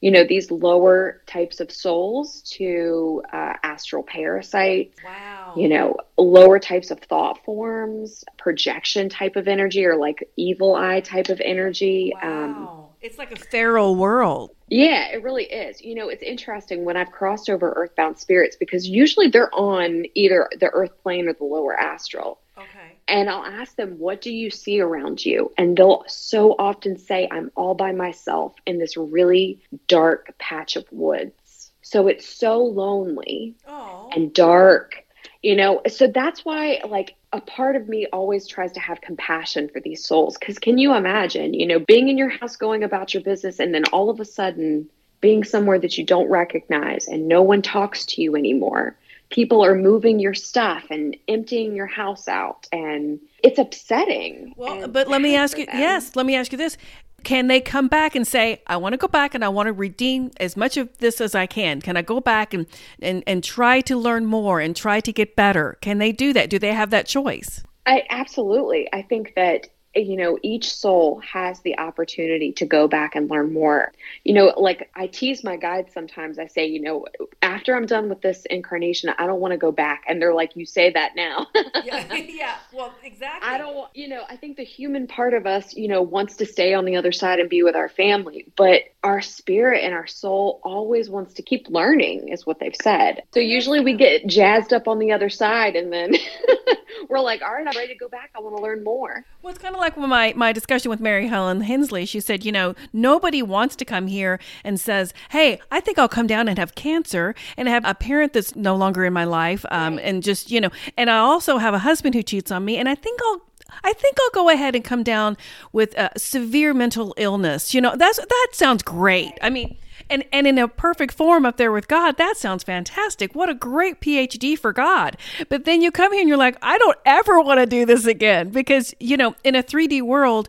you 0.00 0.10
know, 0.10 0.24
these 0.24 0.50
lower 0.50 1.20
types 1.26 1.60
of 1.60 1.70
souls 1.70 2.40
to 2.42 3.22
uh, 3.32 3.54
astral 3.62 4.02
parasites. 4.02 4.96
Wow. 5.04 5.29
You 5.56 5.68
know, 5.68 5.96
lower 6.16 6.58
types 6.58 6.90
of 6.90 7.00
thought 7.00 7.44
forms, 7.44 8.24
projection 8.38 9.08
type 9.08 9.36
of 9.36 9.48
energy, 9.48 9.84
or 9.84 9.96
like 9.96 10.28
evil 10.36 10.74
eye 10.74 11.00
type 11.00 11.28
of 11.28 11.40
energy. 11.40 12.12
Um, 12.22 12.64
wow. 12.64 12.68
Um, 12.68 12.86
it's 13.00 13.16
like 13.16 13.32
a 13.32 13.36
feral 13.36 13.96
world. 13.96 14.50
Yeah, 14.68 15.08
it 15.08 15.22
really 15.22 15.44
is. 15.44 15.80
You 15.80 15.94
know, 15.94 16.08
it's 16.10 16.22
interesting 16.22 16.84
when 16.84 16.96
I've 16.96 17.10
crossed 17.10 17.48
over 17.48 17.72
earthbound 17.72 18.18
spirits 18.18 18.56
because 18.56 18.86
usually 18.86 19.28
they're 19.28 19.52
on 19.54 20.04
either 20.14 20.48
the 20.58 20.68
earth 20.68 20.92
plane 21.02 21.26
or 21.28 21.32
the 21.32 21.44
lower 21.44 21.74
astral. 21.78 22.40
Okay. 22.58 22.96
And 23.08 23.30
I'll 23.30 23.44
ask 23.44 23.74
them, 23.76 23.98
What 23.98 24.20
do 24.20 24.30
you 24.32 24.50
see 24.50 24.80
around 24.80 25.24
you? 25.24 25.50
And 25.56 25.76
they'll 25.76 26.04
so 26.06 26.54
often 26.58 26.98
say, 26.98 27.26
I'm 27.30 27.50
all 27.56 27.74
by 27.74 27.92
myself 27.92 28.54
in 28.66 28.78
this 28.78 28.96
really 28.96 29.62
dark 29.88 30.34
patch 30.38 30.76
of 30.76 30.84
woods. 30.92 31.70
So 31.82 32.06
it's 32.06 32.28
so 32.28 32.62
lonely 32.62 33.56
Aww. 33.68 34.14
and 34.14 34.32
dark, 34.32 35.04
you 35.42 35.56
know. 35.56 35.80
So 35.88 36.06
that's 36.06 36.44
why, 36.44 36.80
like, 36.88 37.16
a 37.32 37.40
part 37.40 37.76
of 37.76 37.88
me 37.88 38.06
always 38.12 38.46
tries 38.46 38.72
to 38.72 38.80
have 38.80 39.00
compassion 39.00 39.68
for 39.68 39.80
these 39.80 40.04
souls. 40.04 40.36
Because 40.38 40.58
can 40.58 40.78
you 40.78 40.94
imagine, 40.94 41.54
you 41.54 41.66
know, 41.66 41.78
being 41.78 42.08
in 42.08 42.18
your 42.18 42.28
house, 42.28 42.56
going 42.56 42.82
about 42.82 43.14
your 43.14 43.22
business, 43.22 43.60
and 43.60 43.74
then 43.74 43.84
all 43.86 44.10
of 44.10 44.20
a 44.20 44.24
sudden 44.24 44.88
being 45.20 45.44
somewhere 45.44 45.78
that 45.78 45.98
you 45.98 46.04
don't 46.04 46.30
recognize 46.30 47.06
and 47.06 47.28
no 47.28 47.42
one 47.42 47.62
talks 47.62 48.06
to 48.06 48.22
you 48.22 48.36
anymore? 48.36 48.96
people 49.30 49.64
are 49.64 49.74
moving 49.74 50.18
your 50.18 50.34
stuff 50.34 50.84
and 50.90 51.16
emptying 51.28 51.74
your 51.74 51.86
house 51.86 52.28
out 52.28 52.66
and 52.72 53.18
it's 53.42 53.58
upsetting 53.58 54.52
well 54.56 54.86
but 54.88 55.08
let 55.08 55.22
me 55.22 55.34
ask 55.36 55.56
you 55.56 55.64
yes 55.72 56.14
let 56.16 56.26
me 56.26 56.34
ask 56.34 56.52
you 56.52 56.58
this 56.58 56.76
can 57.24 57.46
they 57.46 57.60
come 57.60 57.88
back 57.88 58.14
and 58.14 58.26
say 58.26 58.62
i 58.66 58.76
want 58.76 58.92
to 58.92 58.96
go 58.96 59.08
back 59.08 59.34
and 59.34 59.44
i 59.44 59.48
want 59.48 59.66
to 59.66 59.72
redeem 59.72 60.30
as 60.38 60.56
much 60.56 60.76
of 60.76 60.88
this 60.98 61.20
as 61.20 61.34
i 61.34 61.46
can. 61.46 61.80
Can 61.80 61.96
i 61.96 62.02
go 62.02 62.20
back 62.20 62.54
and, 62.54 62.66
and 63.00 63.22
and 63.26 63.44
try 63.44 63.80
to 63.82 63.96
learn 63.96 64.26
more 64.26 64.60
and 64.60 64.74
try 64.74 65.00
to 65.00 65.12
get 65.12 65.36
better? 65.36 65.78
Can 65.80 65.98
they 65.98 66.12
do 66.12 66.32
that? 66.32 66.50
Do 66.50 66.58
they 66.58 66.72
have 66.72 66.90
that 66.90 67.06
choice? 67.06 67.62
I 67.86 68.04
absolutely. 68.10 68.88
I 68.92 69.02
think 69.02 69.32
that 69.36 69.68
you 69.94 70.16
know, 70.16 70.38
each 70.42 70.72
soul 70.72 71.20
has 71.20 71.60
the 71.60 71.78
opportunity 71.78 72.52
to 72.52 72.64
go 72.64 72.86
back 72.86 73.16
and 73.16 73.28
learn 73.28 73.52
more. 73.52 73.92
You 74.24 74.34
know, 74.34 74.54
like 74.56 74.88
I 74.94 75.08
tease 75.08 75.42
my 75.42 75.56
guides 75.56 75.92
sometimes. 75.92 76.38
I 76.38 76.46
say, 76.46 76.66
you 76.66 76.80
know, 76.80 77.06
after 77.42 77.74
I'm 77.74 77.86
done 77.86 78.08
with 78.08 78.20
this 78.20 78.46
incarnation, 78.46 79.10
I 79.18 79.26
don't 79.26 79.40
want 79.40 79.52
to 79.52 79.58
go 79.58 79.72
back. 79.72 80.04
And 80.08 80.22
they're 80.22 80.34
like, 80.34 80.54
you 80.54 80.64
say 80.64 80.90
that 80.90 81.16
now. 81.16 81.48
yeah, 81.84 82.14
yeah, 82.14 82.56
well, 82.72 82.94
exactly. 83.02 83.48
I 83.48 83.58
don't, 83.58 83.88
you 83.94 84.08
know, 84.08 84.22
I 84.28 84.36
think 84.36 84.56
the 84.56 84.64
human 84.64 85.08
part 85.08 85.34
of 85.34 85.46
us, 85.46 85.74
you 85.74 85.88
know, 85.88 86.02
wants 86.02 86.36
to 86.36 86.46
stay 86.46 86.72
on 86.72 86.84
the 86.84 86.94
other 86.94 87.12
side 87.12 87.40
and 87.40 87.50
be 87.50 87.64
with 87.64 87.74
our 87.74 87.88
family. 87.88 88.46
But 88.56 88.82
our 89.02 89.20
spirit 89.20 89.82
and 89.82 89.92
our 89.92 90.06
soul 90.06 90.60
always 90.62 91.10
wants 91.10 91.34
to 91.34 91.42
keep 91.42 91.68
learning, 91.68 92.28
is 92.28 92.46
what 92.46 92.60
they've 92.60 92.76
said. 92.80 93.22
So 93.32 93.40
usually 93.40 93.80
we 93.80 93.94
get 93.94 94.26
jazzed 94.26 94.72
up 94.72 94.86
on 94.86 94.98
the 94.98 95.12
other 95.12 95.30
side 95.30 95.74
and 95.74 95.92
then 95.92 96.14
we're 97.08 97.20
like, 97.20 97.42
all 97.42 97.52
right, 97.52 97.66
I'm 97.66 97.76
ready 97.76 97.92
to 97.92 97.98
go 97.98 98.08
back. 98.08 98.30
I 98.36 98.40
want 98.40 98.56
to 98.56 98.62
learn 98.62 98.84
more. 98.84 99.24
Well, 99.42 99.52
it's 99.52 99.62
kind 99.62 99.74
of 99.74 99.79
like 99.80 99.96
my, 99.96 100.32
my 100.36 100.52
discussion 100.52 100.90
with 100.90 101.00
Mary 101.00 101.26
Helen 101.26 101.62
Hensley. 101.62 102.06
She 102.06 102.20
said, 102.20 102.44
you 102.44 102.52
know, 102.52 102.74
nobody 102.92 103.42
wants 103.42 103.76
to 103.76 103.84
come 103.84 104.06
here 104.06 104.38
and 104.64 104.78
says, 104.78 105.12
hey, 105.30 105.60
I 105.70 105.80
think 105.80 105.98
I'll 105.98 106.08
come 106.08 106.26
down 106.26 106.48
and 106.48 106.58
have 106.58 106.74
cancer 106.74 107.34
and 107.56 107.68
have 107.68 107.84
a 107.84 107.94
parent 107.94 108.32
that's 108.32 108.54
no 108.54 108.76
longer 108.76 109.04
in 109.04 109.12
my 109.12 109.24
life. 109.24 109.64
Um, 109.70 109.96
right. 109.96 110.04
And 110.04 110.22
just, 110.22 110.50
you 110.50 110.60
know, 110.60 110.70
and 110.96 111.10
I 111.10 111.18
also 111.18 111.58
have 111.58 111.74
a 111.74 111.78
husband 111.80 112.14
who 112.14 112.22
cheats 112.22 112.50
on 112.50 112.64
me. 112.64 112.76
And 112.76 112.88
I 112.88 112.94
think 112.94 113.20
I'll 113.22 113.42
I 113.84 113.92
think 113.92 114.16
I'll 114.20 114.30
go 114.44 114.48
ahead 114.48 114.74
and 114.74 114.84
come 114.84 115.04
down 115.04 115.36
with 115.72 115.96
a 115.96 116.10
severe 116.16 116.74
mental 116.74 117.14
illness. 117.16 117.72
You 117.72 117.80
know, 117.80 117.94
that's 117.96 118.18
that 118.18 118.48
sounds 118.52 118.82
great. 118.82 119.32
I 119.42 119.50
mean, 119.50 119.76
and 120.10 120.24
and 120.32 120.46
in 120.46 120.58
a 120.58 120.68
perfect 120.68 121.14
form 121.14 121.46
up 121.46 121.56
there 121.56 121.72
with 121.72 121.88
God, 121.88 122.16
that 122.18 122.36
sounds 122.36 122.64
fantastic. 122.64 123.34
What 123.34 123.48
a 123.48 123.54
great 123.54 124.00
PhD 124.00 124.58
for 124.58 124.72
God. 124.72 125.16
But 125.48 125.64
then 125.64 125.80
you 125.80 125.90
come 125.90 126.12
here 126.12 126.20
and 126.20 126.28
you're 126.28 126.36
like, 126.36 126.56
I 126.62 126.76
don't 126.78 126.98
ever 127.06 127.40
want 127.40 127.60
to 127.60 127.66
do 127.66 127.86
this 127.86 128.06
again 128.06 128.50
because, 128.50 128.94
you 129.00 129.16
know, 129.16 129.34
in 129.44 129.54
a 129.54 129.62
3D 129.62 130.02
world, 130.02 130.48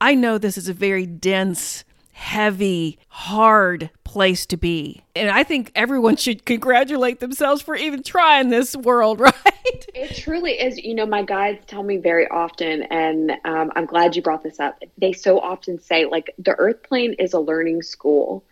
I 0.00 0.14
know 0.14 0.38
this 0.38 0.58
is 0.58 0.68
a 0.68 0.74
very 0.74 1.06
dense 1.06 1.84
heavy, 2.12 2.98
hard 3.08 3.90
place 4.04 4.46
to 4.46 4.56
be. 4.56 5.02
And 5.16 5.30
I 5.30 5.42
think 5.42 5.72
everyone 5.74 6.16
should 6.16 6.44
congratulate 6.44 7.20
themselves 7.20 7.62
for 7.62 7.74
even 7.74 8.02
trying 8.02 8.48
this 8.48 8.76
world, 8.76 9.18
right? 9.20 9.86
It 9.94 10.16
truly 10.16 10.52
is. 10.52 10.78
You 10.78 10.94
know, 10.94 11.06
my 11.06 11.22
guides 11.22 11.64
tell 11.66 11.82
me 11.82 11.96
very 11.96 12.28
often, 12.28 12.82
and 12.84 13.32
um, 13.44 13.72
I'm 13.74 13.86
glad 13.86 14.14
you 14.14 14.22
brought 14.22 14.42
this 14.42 14.60
up. 14.60 14.80
They 14.98 15.12
so 15.12 15.40
often 15.40 15.80
say, 15.80 16.04
like, 16.04 16.32
the 16.38 16.54
earth 16.58 16.82
plane 16.82 17.14
is 17.14 17.32
a 17.32 17.40
learning 17.40 17.82
school 17.82 18.44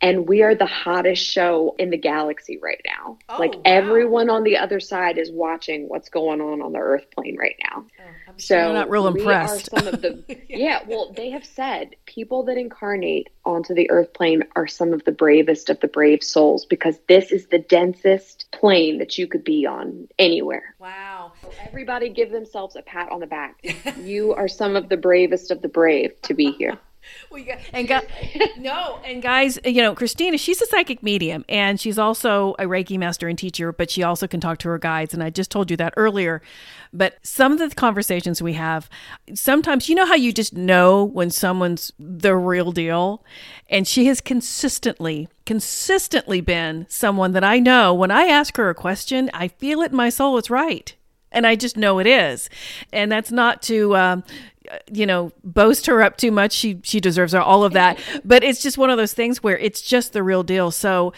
and 0.00 0.28
we 0.28 0.42
are 0.42 0.54
the 0.54 0.66
hottest 0.66 1.24
show 1.24 1.74
in 1.78 1.90
the 1.90 1.96
galaxy 1.96 2.58
right 2.62 2.80
now. 2.86 3.18
Oh, 3.28 3.38
like 3.38 3.54
wow. 3.54 3.62
everyone 3.64 4.30
on 4.30 4.44
the 4.44 4.56
other 4.56 4.78
side 4.78 5.18
is 5.18 5.30
watching 5.30 5.88
what's 5.88 6.08
going 6.08 6.40
on 6.40 6.62
on 6.62 6.72
the 6.72 6.78
Earth 6.78 7.06
plane 7.10 7.36
right 7.36 7.56
now. 7.70 7.84
Oh, 7.98 8.32
so 8.36 8.56
I'm 8.56 8.74
not 8.74 8.90
real 8.90 9.08
impressed. 9.08 9.70
some 9.70 9.86
of 9.86 10.00
the 10.00 10.24
yeah. 10.28 10.36
yeah. 10.48 10.80
Well, 10.86 11.12
they 11.16 11.30
have 11.30 11.44
said 11.44 11.96
people 12.06 12.44
that 12.44 12.56
incarnate 12.56 13.28
onto 13.44 13.74
the 13.74 13.90
Earth 13.90 14.12
plane 14.12 14.44
are 14.54 14.68
some 14.68 14.92
of 14.92 15.04
the 15.04 15.12
bravest 15.12 15.68
of 15.68 15.80
the 15.80 15.88
brave 15.88 16.22
souls 16.22 16.64
because 16.64 16.98
this 17.08 17.32
is 17.32 17.46
the 17.46 17.58
densest 17.58 18.46
plane 18.52 18.98
that 18.98 19.18
you 19.18 19.26
could 19.26 19.42
be 19.42 19.66
on 19.66 20.06
anywhere. 20.18 20.74
Wow! 20.78 21.32
So 21.42 21.50
everybody 21.66 22.08
give 22.08 22.30
themselves 22.30 22.76
a 22.76 22.82
pat 22.82 23.10
on 23.10 23.20
the 23.20 23.26
back. 23.26 23.64
you 24.00 24.32
are 24.34 24.48
some 24.48 24.76
of 24.76 24.88
the 24.88 24.96
bravest 24.96 25.50
of 25.50 25.62
the 25.62 25.68
brave 25.68 26.20
to 26.22 26.34
be 26.34 26.52
here. 26.52 26.78
well, 27.30 27.40
yeah, 27.40 27.60
and 27.72 27.88
gu- 27.88 28.00
no, 28.58 29.00
and 29.04 29.22
guys, 29.22 29.58
you 29.64 29.82
know, 29.82 29.94
Christina, 29.94 30.38
she's 30.38 30.60
a 30.60 30.66
psychic 30.66 31.02
medium, 31.02 31.44
and 31.48 31.80
she's 31.80 31.98
also 31.98 32.54
a 32.58 32.64
Reiki 32.64 32.98
master 32.98 33.28
and 33.28 33.38
teacher, 33.38 33.72
but 33.72 33.90
she 33.90 34.02
also 34.02 34.26
can 34.26 34.40
talk 34.40 34.58
to 34.58 34.68
her 34.68 34.78
guides. 34.78 35.14
And 35.14 35.22
I 35.22 35.30
just 35.30 35.50
told 35.50 35.70
you 35.70 35.76
that 35.78 35.94
earlier. 35.96 36.42
But 36.92 37.18
some 37.22 37.52
of 37.52 37.58
the 37.58 37.74
conversations 37.74 38.40
we 38.40 38.54
have, 38.54 38.88
sometimes 39.34 39.88
you 39.88 39.94
know 39.94 40.06
how 40.06 40.14
you 40.14 40.32
just 40.32 40.54
know 40.54 41.04
when 41.04 41.30
someone's 41.30 41.92
the 41.98 42.34
real 42.34 42.72
deal, 42.72 43.24
and 43.68 43.86
she 43.86 44.06
has 44.06 44.20
consistently, 44.20 45.28
consistently 45.44 46.40
been 46.40 46.86
someone 46.88 47.32
that 47.32 47.44
I 47.44 47.58
know 47.58 47.92
when 47.92 48.10
I 48.10 48.24
ask 48.24 48.56
her 48.56 48.70
a 48.70 48.74
question, 48.74 49.30
I 49.34 49.48
feel 49.48 49.82
it 49.82 49.90
in 49.90 49.96
my 49.96 50.08
soul. 50.08 50.38
It's 50.38 50.50
right 50.50 50.94
and 51.30 51.46
I 51.46 51.56
just 51.56 51.76
know 51.76 51.98
it 51.98 52.06
is. 52.06 52.48
And 52.92 53.10
that's 53.12 53.30
not 53.30 53.62
to, 53.62 53.96
um, 53.96 54.24
you 54.92 55.06
know, 55.06 55.32
boast 55.44 55.86
her 55.86 56.02
up 56.02 56.16
too 56.16 56.30
much. 56.30 56.52
She 56.52 56.80
she 56.82 57.00
deserves 57.00 57.34
all 57.34 57.64
of 57.64 57.72
that. 57.72 57.98
But 58.24 58.44
it's 58.44 58.60
just 58.60 58.76
one 58.76 58.90
of 58.90 58.98
those 58.98 59.14
things 59.14 59.42
where 59.42 59.56
it's 59.58 59.80
just 59.80 60.12
the 60.12 60.22
real 60.22 60.42
deal. 60.42 60.70
So 60.70 61.12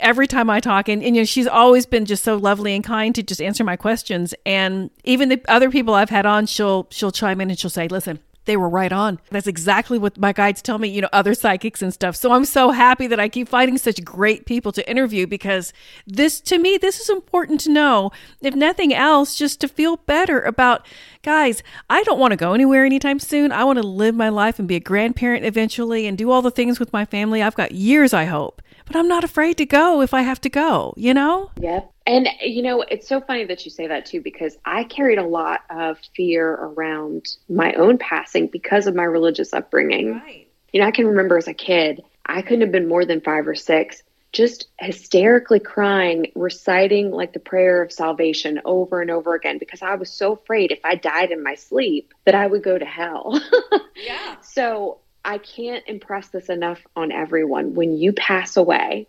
every 0.00 0.26
time 0.26 0.50
I 0.50 0.60
talk, 0.60 0.88
and, 0.88 1.02
and 1.02 1.16
you 1.16 1.22
know, 1.22 1.26
she's 1.26 1.46
always 1.46 1.86
been 1.86 2.04
just 2.04 2.22
so 2.22 2.36
lovely 2.36 2.74
and 2.74 2.84
kind 2.84 3.14
to 3.14 3.22
just 3.22 3.40
answer 3.40 3.64
my 3.64 3.76
questions. 3.76 4.34
And 4.44 4.90
even 5.04 5.28
the 5.28 5.40
other 5.48 5.70
people 5.70 5.94
I've 5.94 6.10
had 6.10 6.26
on, 6.26 6.46
she'll 6.46 6.86
she'll 6.90 7.12
chime 7.12 7.40
in 7.40 7.50
and 7.50 7.58
she'll 7.58 7.70
say, 7.70 7.88
"Listen." 7.88 8.20
They 8.44 8.56
were 8.56 8.68
right 8.68 8.92
on. 8.92 9.18
That's 9.30 9.46
exactly 9.46 9.98
what 9.98 10.18
my 10.18 10.32
guides 10.32 10.62
tell 10.62 10.78
me, 10.78 10.88
you 10.88 11.00
know, 11.00 11.08
other 11.12 11.34
psychics 11.34 11.82
and 11.82 11.92
stuff. 11.92 12.16
So 12.16 12.32
I'm 12.32 12.44
so 12.44 12.70
happy 12.70 13.06
that 13.06 13.20
I 13.20 13.28
keep 13.28 13.48
finding 13.48 13.78
such 13.78 14.04
great 14.04 14.46
people 14.46 14.72
to 14.72 14.88
interview 14.88 15.26
because 15.26 15.72
this, 16.06 16.40
to 16.42 16.58
me, 16.58 16.76
this 16.76 17.00
is 17.00 17.08
important 17.08 17.60
to 17.62 17.70
know. 17.70 18.12
If 18.40 18.54
nothing 18.54 18.92
else, 18.92 19.34
just 19.34 19.60
to 19.60 19.68
feel 19.68 19.96
better 19.96 20.40
about, 20.40 20.86
guys, 21.22 21.62
I 21.88 22.02
don't 22.02 22.18
want 22.18 22.32
to 22.32 22.36
go 22.36 22.52
anywhere 22.52 22.84
anytime 22.84 23.18
soon. 23.18 23.52
I 23.52 23.64
want 23.64 23.78
to 23.78 23.86
live 23.86 24.14
my 24.14 24.28
life 24.28 24.58
and 24.58 24.68
be 24.68 24.76
a 24.76 24.80
grandparent 24.80 25.44
eventually 25.44 26.06
and 26.06 26.18
do 26.18 26.30
all 26.30 26.42
the 26.42 26.50
things 26.50 26.78
with 26.78 26.92
my 26.92 27.04
family. 27.04 27.42
I've 27.42 27.54
got 27.54 27.72
years, 27.72 28.12
I 28.12 28.24
hope 28.24 28.60
but 28.86 28.96
I'm 28.96 29.08
not 29.08 29.24
afraid 29.24 29.56
to 29.58 29.66
go 29.66 30.02
if 30.02 30.12
I 30.12 30.22
have 30.22 30.40
to 30.42 30.48
go, 30.48 30.94
you 30.96 31.14
know? 31.14 31.50
Yep. 31.60 31.90
And, 32.06 32.28
you 32.42 32.62
know, 32.62 32.82
it's 32.82 33.08
so 33.08 33.20
funny 33.20 33.44
that 33.44 33.64
you 33.64 33.70
say 33.70 33.86
that 33.86 34.06
too, 34.06 34.20
because 34.20 34.56
I 34.64 34.84
carried 34.84 35.18
a 35.18 35.26
lot 35.26 35.60
of 35.70 35.98
fear 36.14 36.52
around 36.52 37.26
my 37.48 37.72
own 37.74 37.98
passing 37.98 38.48
because 38.48 38.86
of 38.86 38.94
my 38.94 39.04
religious 39.04 39.52
upbringing. 39.52 40.14
Right. 40.14 40.48
You 40.72 40.80
know, 40.80 40.86
I 40.86 40.90
can 40.90 41.06
remember 41.06 41.38
as 41.38 41.48
a 41.48 41.54
kid, 41.54 42.02
I 42.26 42.42
couldn't 42.42 42.62
have 42.62 42.72
been 42.72 42.88
more 42.88 43.04
than 43.04 43.20
five 43.20 43.46
or 43.48 43.54
six, 43.54 44.02
just 44.32 44.66
hysterically 44.78 45.60
crying, 45.60 46.32
reciting 46.34 47.10
like 47.10 47.32
the 47.32 47.38
prayer 47.38 47.80
of 47.80 47.92
salvation 47.92 48.60
over 48.64 49.00
and 49.00 49.10
over 49.10 49.34
again 49.34 49.58
because 49.58 49.80
I 49.80 49.94
was 49.94 50.10
so 50.10 50.32
afraid 50.32 50.72
if 50.72 50.80
I 50.84 50.96
died 50.96 51.30
in 51.30 51.42
my 51.42 51.54
sleep 51.54 52.12
that 52.24 52.34
I 52.34 52.46
would 52.46 52.62
go 52.62 52.76
to 52.76 52.84
hell. 52.84 53.40
yeah. 53.96 54.40
So 54.40 54.98
I 55.24 55.38
can't 55.38 55.84
impress 55.86 56.28
this 56.28 56.48
enough 56.48 56.80
on 56.96 57.10
everyone. 57.10 57.74
When 57.74 57.96
you 57.96 58.12
pass 58.12 58.56
away, 58.56 59.08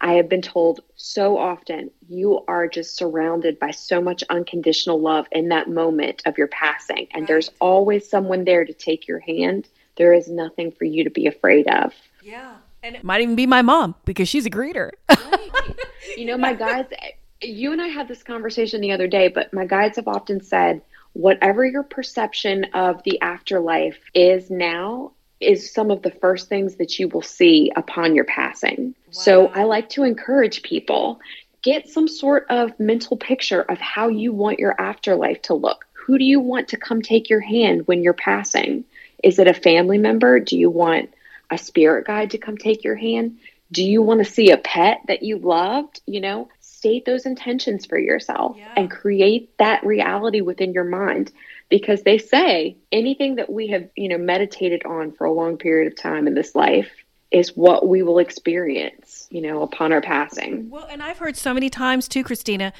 I 0.00 0.14
have 0.14 0.28
been 0.28 0.42
told 0.42 0.80
so 0.96 1.38
often 1.38 1.90
you 2.08 2.44
are 2.48 2.66
just 2.66 2.96
surrounded 2.96 3.60
by 3.60 3.70
so 3.70 4.00
much 4.00 4.24
unconditional 4.30 5.00
love 5.00 5.28
in 5.30 5.48
that 5.50 5.70
moment 5.70 6.22
of 6.26 6.36
your 6.36 6.48
passing. 6.48 7.06
And 7.12 7.22
right. 7.22 7.28
there's 7.28 7.50
always 7.60 8.08
someone 8.08 8.44
there 8.44 8.64
to 8.64 8.72
take 8.72 9.06
your 9.06 9.20
hand. 9.20 9.68
There 9.96 10.12
is 10.12 10.28
nothing 10.28 10.72
for 10.72 10.84
you 10.84 11.04
to 11.04 11.10
be 11.10 11.28
afraid 11.28 11.68
of. 11.68 11.94
Yeah. 12.20 12.56
And 12.82 12.96
it 12.96 13.04
might 13.04 13.20
even 13.20 13.36
be 13.36 13.46
my 13.46 13.62
mom 13.62 13.94
because 14.04 14.28
she's 14.28 14.44
a 14.44 14.50
greeter. 14.50 14.90
right. 15.08 15.78
You 16.16 16.24
know, 16.24 16.36
my 16.36 16.54
guides, 16.54 16.92
you 17.40 17.70
and 17.70 17.80
I 17.80 17.86
had 17.86 18.08
this 18.08 18.24
conversation 18.24 18.80
the 18.80 18.90
other 18.90 19.06
day, 19.06 19.28
but 19.28 19.52
my 19.52 19.66
guides 19.66 19.96
have 19.96 20.08
often 20.08 20.42
said, 20.42 20.82
whatever 21.12 21.64
your 21.64 21.84
perception 21.84 22.64
of 22.74 23.02
the 23.04 23.20
afterlife 23.20 24.00
is 24.14 24.50
now, 24.50 25.12
is 25.42 25.72
some 25.72 25.90
of 25.90 26.02
the 26.02 26.10
first 26.10 26.48
things 26.48 26.76
that 26.76 26.98
you 26.98 27.08
will 27.08 27.22
see 27.22 27.72
upon 27.74 28.14
your 28.14 28.24
passing. 28.24 28.86
Wow. 28.86 28.94
So 29.10 29.46
I 29.48 29.64
like 29.64 29.88
to 29.90 30.04
encourage 30.04 30.62
people 30.62 31.20
get 31.62 31.88
some 31.88 32.08
sort 32.08 32.46
of 32.50 32.78
mental 32.78 33.16
picture 33.16 33.62
of 33.62 33.78
how 33.78 34.08
you 34.08 34.32
want 34.32 34.58
your 34.58 34.74
afterlife 34.80 35.42
to 35.42 35.54
look. 35.54 35.86
Who 35.92 36.18
do 36.18 36.24
you 36.24 36.40
want 36.40 36.68
to 36.68 36.76
come 36.76 37.02
take 37.02 37.30
your 37.30 37.40
hand 37.40 37.86
when 37.86 38.02
you're 38.02 38.12
passing? 38.12 38.84
Is 39.22 39.38
it 39.38 39.46
a 39.46 39.54
family 39.54 39.98
member? 39.98 40.40
Do 40.40 40.58
you 40.58 40.68
want 40.68 41.10
a 41.50 41.58
spirit 41.58 42.06
guide 42.06 42.32
to 42.32 42.38
come 42.38 42.58
take 42.58 42.82
your 42.82 42.96
hand? 42.96 43.38
Do 43.70 43.84
you 43.84 44.02
want 44.02 44.24
to 44.24 44.30
see 44.30 44.50
a 44.50 44.58
pet 44.58 45.02
that 45.06 45.22
you 45.22 45.38
loved? 45.38 46.00
You 46.06 46.20
know, 46.20 46.48
state 46.60 47.04
those 47.04 47.26
intentions 47.26 47.86
for 47.86 47.96
yourself 47.96 48.56
yeah. 48.58 48.74
and 48.76 48.90
create 48.90 49.56
that 49.58 49.86
reality 49.86 50.40
within 50.40 50.72
your 50.72 50.84
mind 50.84 51.30
because 51.72 52.02
they 52.02 52.18
say 52.18 52.76
anything 52.92 53.36
that 53.36 53.50
we 53.50 53.66
have, 53.66 53.88
you 53.96 54.06
know, 54.06 54.18
meditated 54.18 54.84
on 54.84 55.10
for 55.10 55.24
a 55.24 55.32
long 55.32 55.56
period 55.56 55.90
of 55.90 55.98
time 55.98 56.26
in 56.26 56.34
this 56.34 56.54
life 56.54 56.90
is 57.30 57.56
what 57.56 57.88
we 57.88 58.02
will 58.02 58.18
experience, 58.18 59.26
you 59.30 59.40
know, 59.40 59.62
upon 59.62 59.90
our 59.90 60.02
passing. 60.02 60.68
Well, 60.68 60.86
and 60.90 61.02
I've 61.02 61.16
heard 61.16 61.34
so 61.34 61.54
many 61.54 61.70
times 61.70 62.08
too, 62.08 62.24
Christina, 62.24 62.74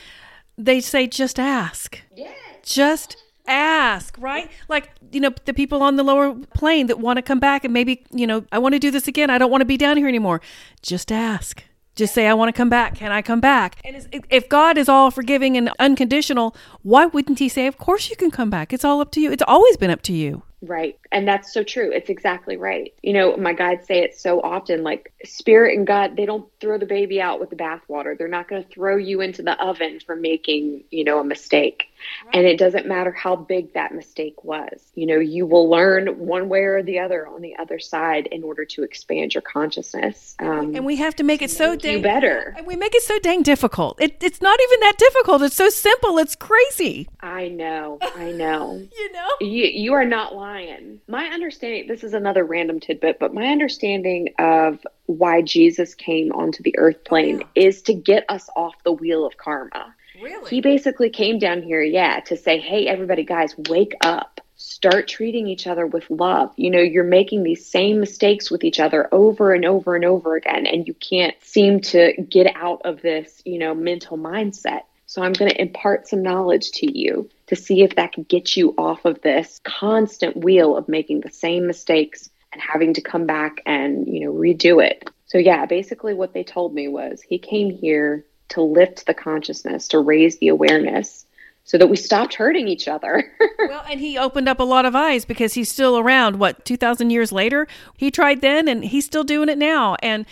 they 0.59 0.79
say 0.79 1.07
just 1.07 1.41
ask. 1.41 2.03
Yeah. 2.15 2.35
Just 2.63 3.17
ask, 3.47 4.15
right? 4.19 4.51
Like, 4.69 4.91
you 5.11 5.21
know, 5.21 5.31
the 5.47 5.55
people 5.55 5.83
on 5.83 5.97
the 5.97 6.03
lower 6.03 6.35
plane 6.55 6.89
that 6.89 7.01
want 7.01 7.17
to 7.17 7.23
come 7.23 7.41
back 7.41 7.65
and 7.65 7.73
maybe, 7.73 8.05
you 8.11 8.27
know, 8.27 8.45
I 8.53 8.59
want 8.59 8.75
to 8.75 8.79
do 8.79 8.91
this 8.91 9.09
again. 9.09 9.31
I 9.31 9.39
don't 9.39 9.51
want 9.51 9.63
to 9.63 9.67
be 9.67 9.79
down 9.79 9.97
here 9.97 10.07
anymore. 10.07 10.43
Just 10.83 11.11
ask. 11.11 11.65
Just 11.95 12.15
say, 12.15 12.27
I 12.27 12.35
want 12.35 12.49
to 12.49 12.53
come 12.53 12.71
back. 12.71 12.95
Can 12.95 13.13
I 13.13 13.21
come 13.21 13.41
back? 13.41 13.77
And 13.85 14.07
if 14.31 14.49
God 14.49 14.79
is 14.79 14.89
all 14.89 15.11
forgiving 15.11 15.57
and 15.57 15.71
unconditional, 15.79 16.57
why 16.83 17.07
wouldn't 17.07 17.39
He 17.39 17.49
say, 17.49 17.67
Of 17.67 17.79
course 17.79 18.09
you 18.09 18.17
can 18.17 18.31
come 18.31 18.49
back? 18.49 18.73
It's 18.73 18.85
all 18.85 19.01
up 19.01 19.11
to 19.13 19.21
you. 19.21 19.31
It's 19.31 19.43
always 19.47 19.77
been 19.77 19.91
up 19.91 20.03
to 20.03 20.13
you. 20.13 20.43
Right. 20.63 20.99
And 21.13 21.29
that's 21.29 21.53
so 21.53 21.63
true. 21.63 21.93
It's 21.93 22.09
exactly 22.09 22.57
right. 22.57 22.93
You 23.03 23.13
know, 23.13 23.37
my 23.37 23.53
guides 23.53 23.87
say 23.87 23.99
it 24.03 24.19
so 24.19 24.41
often 24.41 24.83
like 24.83 25.13
spirit 25.25 25.77
and 25.77 25.87
God, 25.87 26.17
they 26.17 26.25
don't 26.25 26.49
throw 26.59 26.79
the 26.79 26.87
baby 26.87 27.21
out 27.21 27.39
with 27.39 27.51
the 27.51 27.57
bathwater. 27.57 28.17
They're 28.17 28.29
not 28.29 28.49
going 28.49 28.65
to 28.65 28.69
throw 28.69 28.97
you 28.97 29.21
into 29.21 29.43
the 29.43 29.63
oven 29.63 30.01
for 30.01 30.17
making, 30.17 30.85
you 30.91 31.05
know, 31.05 31.21
a 31.21 31.25
mistake. 31.25 31.93
Right. 32.27 32.37
And 32.37 32.47
it 32.47 32.59
doesn't 32.59 32.87
matter 32.87 33.13
how 33.13 33.37
big 33.37 33.75
that 33.75 33.95
mistake 33.95 34.43
was. 34.43 34.91
You 34.95 35.07
know, 35.07 35.19
you 35.19 35.47
will 35.47 35.69
learn 35.69 36.07
one 36.19 36.49
way 36.49 36.61
or 36.61 36.83
the 36.83 36.99
other 36.99 37.29
on 37.29 37.43
the 37.43 37.57
other 37.59 37.79
side 37.79 38.27
in 38.29 38.43
order 38.43 38.65
to 38.65 38.83
expand 38.83 39.35
your 39.35 39.43
consciousness. 39.43 40.35
Um, 40.39 40.75
and 40.75 40.85
we 40.85 40.97
have 40.97 41.15
to 41.17 41.25
make 41.25 41.43
it 41.43 41.51
so 41.51 41.77
dang 41.77 42.03
better. 42.03 42.55
And 42.57 42.67
we 42.67 42.77
make 42.77 42.95
it 42.95 43.03
so 43.03 43.19
dang 43.19 43.43
difficult. 43.43 44.01
It, 44.01 44.17
it's 44.23 44.41
not 44.41 44.59
even 44.61 44.81
that 44.81 44.99
difficult. 44.99 45.43
It's 45.43 45.57
so 45.57 45.69
simple. 45.69 46.19
It's 46.19 46.35
crazy. 46.35 47.09
I 47.21 47.49
know. 47.49 47.99
I 48.17 48.33
know. 48.33 48.87
you 48.99 49.13
know, 49.13 49.29
you, 49.41 49.65
you 49.67 49.93
are 49.93 50.05
not 50.05 50.35
lying 50.35 51.01
my 51.09 51.27
understanding, 51.27 51.87
this 51.89 52.05
is 52.05 52.15
another 52.15 52.45
random 52.45 52.81
tidbit, 52.81 53.19
but 53.19 53.35
my 53.35 53.47
understanding 53.47 54.29
of 54.39 54.85
why 55.07 55.43
Jesus 55.43 55.95
came 55.95 56.33
onto 56.33 56.63
the 56.63 56.79
earth 56.79 57.05
plane 57.05 57.43
oh, 57.43 57.49
yeah. 57.55 57.67
is 57.67 57.83
to 57.83 57.95
get 57.95 58.25
us 58.29 58.49
off 58.57 58.75
the 58.85 58.93
wheel 58.93 59.27
of 59.27 59.37
karma. 59.37 59.95
Really? 60.21 60.49
He 60.49 60.61
basically 60.61 61.11
came 61.11 61.39
down 61.39 61.63
here, 61.63 61.83
yeah, 61.83 62.21
to 62.21 62.37
say, 62.37 62.59
hey, 62.61 62.87
everybody, 62.87 63.25
guys, 63.25 63.55
wake 63.69 63.95
up. 64.01 64.41
Start 64.57 65.09
treating 65.09 65.49
each 65.49 65.67
other 65.67 65.87
with 65.87 66.09
love. 66.09 66.53
You 66.57 66.71
know, 66.71 66.81
you're 66.81 67.03
making 67.03 67.43
these 67.43 67.67
same 67.67 67.99
mistakes 67.99 68.49
with 68.51 68.63
each 68.63 68.79
other 68.79 69.09
over 69.13 69.53
and 69.53 69.65
over 69.65 69.97
and 69.97 70.05
over 70.05 70.37
again, 70.37 70.67
and 70.67 70.87
you 70.87 70.95
can't 70.95 71.35
seem 71.43 71.81
to 71.81 72.13
get 72.29 72.55
out 72.55 72.83
of 72.85 73.03
this, 73.03 73.43
you 73.45 73.59
know, 73.59 73.75
mental 73.75 74.17
mindset. 74.17 74.83
So 75.07 75.23
I'm 75.23 75.33
going 75.33 75.51
to 75.51 75.61
impart 75.61 76.07
some 76.07 76.23
knowledge 76.23 76.71
to 76.73 76.99
you 76.99 77.29
to 77.53 77.57
see 77.57 77.83
if 77.83 77.97
that 77.97 78.13
can 78.13 78.23
get 78.23 78.57
you 78.57 78.75
off 78.79 79.05
of 79.05 79.21
this 79.21 79.61
constant 79.63 80.35
wheel 80.39 80.75
of 80.75 80.89
making 80.89 81.21
the 81.21 81.29
same 81.29 81.67
mistakes 81.67 82.31
and 82.51 82.63
having 82.63 82.95
to 82.95 83.03
come 83.03 83.27
back 83.27 83.61
and, 83.67 84.09
you 84.09 84.21
know, 84.21 84.33
redo 84.33 84.83
it. 84.83 85.11
So 85.27 85.37
yeah, 85.37 85.67
basically 85.67 86.15
what 86.15 86.33
they 86.33 86.45
told 86.45 86.73
me 86.73 86.89
was 86.89 87.21
he 87.21 87.39
came 87.39 87.69
here 87.69 88.25
to 88.51 88.63
lift 88.63 89.05
the 89.05 89.13
consciousness, 89.13 89.87
to 89.89 89.99
raise 89.99 90.39
the 90.39 90.49
awareness 90.49 91.27
so 91.65 91.77
that 91.77 91.89
we 91.89 91.97
stopped 91.97 92.33
hurting 92.33 92.69
each 92.69 92.89
other. 92.89 93.31
well, 93.59 93.85
and 93.87 94.01
he 94.01 94.17
opened 94.17 94.49
up 94.49 94.59
a 94.59 94.65
lot 94.65 94.87
of 94.87 94.97
eyes 94.97 95.27
because 95.27 95.53
he's 95.53 95.71
still 95.71 95.99
around 95.99 96.39
what 96.39 96.65
2000 96.65 97.11
years 97.11 97.33
later. 97.33 97.69
He 97.99 98.11
tried 98.11 98.41
then 98.41 98.67
and 98.67 98.83
he's 98.83 99.05
still 99.05 99.25
doing 99.25 99.51
it 99.51 99.59
now. 99.59 99.97
And 100.03 100.25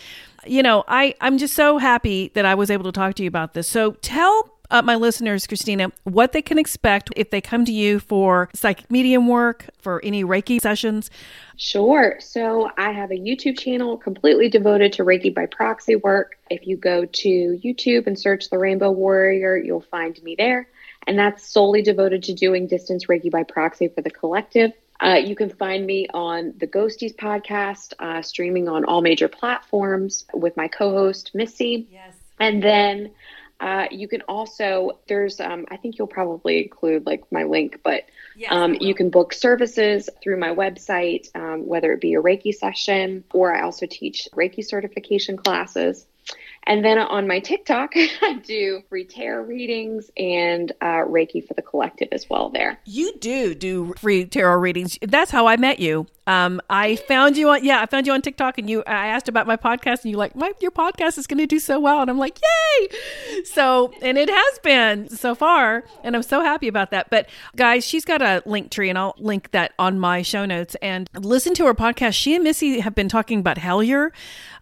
you 0.47 0.63
know, 0.63 0.85
I 0.89 1.15
I'm 1.21 1.37
just 1.37 1.53
so 1.53 1.77
happy 1.77 2.31
that 2.33 2.47
I 2.47 2.55
was 2.55 2.71
able 2.71 2.85
to 2.85 2.93
talk 2.93 3.15
to 3.17 3.23
you 3.23 3.29
about 3.29 3.53
this. 3.53 3.69
So 3.69 3.93
tell 4.01 4.60
uh, 4.71 4.83
my 4.83 4.95
listeners, 4.95 5.47
Christina, 5.47 5.91
what 6.05 6.33
they 6.33 6.43
can 6.43 6.59
expect 6.59 7.11
if 7.17 7.31
they 7.31 7.41
come 7.41 7.65
to 7.65 7.73
you 7.73 8.01
for 8.01 8.49
psychic 8.55 8.91
medium 8.91 9.27
work, 9.27 9.67
for 9.79 10.01
any 10.05 10.25
Reiki 10.25 10.61
sessions. 10.61 11.11
Sure. 11.57 12.17
So 12.21 12.71
I 12.79 12.93
have 12.93 13.11
a 13.11 13.17
YouTube 13.17 13.59
channel 13.59 13.97
completely 13.97 14.49
devoted 14.49 14.93
to 14.95 15.05
Reiki 15.05 15.35
by 15.35 15.47
proxy 15.47 15.97
work. 15.97 16.39
If 16.51 16.67
you 16.67 16.77
go 16.77 17.05
to 17.05 17.61
YouTube 17.63 18.07
and 18.07 18.19
search 18.19 18.49
The 18.51 18.59
Rainbow 18.59 18.91
Warrior, 18.91 19.57
you'll 19.57 19.81
find 19.81 20.21
me 20.23 20.35
there. 20.37 20.69
And 21.07 21.19
that's 21.19 21.49
solely 21.49 21.83
devoted 21.83 22.23
to 22.25 22.35
doing 22.35 22.67
distance 22.67 23.07
Reiki 23.07 23.31
by 23.31 23.43
proxy 23.43 23.89
for 23.89 24.03
the 24.03 24.11
collective. 24.11 24.73
Uh, 25.03 25.15
you 25.15 25.35
can 25.35 25.49
find 25.49 25.87
me 25.87 26.07
on 26.13 26.53
the 26.59 26.67
Ghosties 26.67 27.17
podcast, 27.17 27.95
uh, 27.99 28.21
streaming 28.21 28.69
on 28.69 28.85
all 28.85 29.01
major 29.01 29.29
platforms 29.29 30.27
with 30.35 30.57
my 30.59 30.69
co 30.69 30.93
host, 30.93 31.31
Missy. 31.35 31.89
Yes. 31.91 32.15
And 32.39 32.63
then 32.63 33.11
uh, 33.61 33.87
you 33.91 34.09
can 34.09 34.23
also 34.23 34.99
there's 35.07 35.39
um, 35.39 35.67
I 35.71 35.77
think 35.77 35.99
you'll 35.99 36.07
probably 36.07 36.63
include 36.63 37.05
like 37.05 37.31
my 37.31 37.45
link, 37.45 37.81
but 37.83 38.05
yes, 38.35 38.51
um, 38.51 38.75
you 38.81 38.95
can 38.95 39.11
book 39.11 39.35
services 39.35 40.09
through 40.23 40.39
my 40.39 40.55
website, 40.55 41.29
um, 41.37 41.67
whether 41.67 41.93
it 41.93 42.01
be 42.01 42.15
a 42.15 42.23
Reiki 42.23 42.55
session 42.55 43.25
or 43.35 43.55
I 43.55 43.63
also 43.63 43.87
teach 43.87 44.29
Reiki 44.35 44.65
certification 44.65 45.37
classes. 45.37 46.07
And 46.65 46.85
then 46.85 46.99
on 46.99 47.27
my 47.27 47.41
TikTok, 47.41 47.93
I 47.97 48.41
do 48.45 48.83
free 48.89 49.05
tarot 49.05 49.45
readings 49.45 50.11
and 50.17 50.71
uh, 50.81 51.05
Reiki 51.07 51.47
for 51.47 51.55
the 51.55 51.63
collective 51.63 52.09
as 52.13 52.29
well. 52.29 52.51
There, 52.51 52.79
you 52.85 53.17
do 53.19 53.55
do 53.55 53.95
free 53.95 54.25
tarot 54.27 54.57
readings. 54.57 54.99
That's 55.03 55.31
how 55.31 55.47
I 55.47 55.57
met 55.57 55.81
you. 55.81 56.07
Um, 56.27 56.61
I 56.71 56.95
found 56.97 57.37
you 57.37 57.49
on 57.49 57.65
yeah, 57.65 57.81
I 57.81 57.87
found 57.87 58.07
you 58.07 58.13
on 58.13 58.23
TikTok, 58.23 58.59
and 58.59 58.71
you 58.71 58.85
I 58.87 59.09
asked 59.09 59.29
about 59.29 59.47
my 59.47 59.57
podcast, 59.57 60.03
and 60.05 60.13
you 60.13 60.17
like 60.17 60.37
my 60.37 60.53
your 60.61 60.71
podcast 60.71 61.19
is 61.19 61.27
going 61.27 61.39
to 61.39 61.47
do 61.47 61.59
so 61.59 61.81
well, 61.81 62.03
and 62.03 62.11
I'm 62.11 62.19
like 62.19 62.39
yay! 62.41 62.89
So 63.45 63.93
and 64.01 64.17
it 64.17 64.31
has 64.31 64.59
been 64.61 65.09
so 65.09 65.35
far, 65.35 65.85
and 66.05 66.15
I'm 66.15 66.23
so 66.23 66.41
happy 66.43 66.69
about 66.69 66.93
that. 66.93 67.11
But 67.11 67.29
guys, 67.57 67.85
she's 67.85 68.05
got 68.05 68.23
a 68.23 68.43
link 68.47 68.71
tree, 68.71 68.89
and 68.89 68.99
I'll 68.99 69.17
link 69.19 69.51
that 69.53 69.73
on 69.79 69.99
my 69.99 70.23
show 70.23 70.45
notes. 70.45 70.77
And 70.81 71.09
listen 71.15 71.55
to 71.55 71.67
her 71.67 71.75
podcast. 71.75 72.15
She 72.15 72.35
and 72.35 72.45
Missy 72.45 72.81
have 72.81 72.95
been 72.95 73.09
talking 73.09 73.41
about 73.41 73.57
Hellier. 73.57 74.11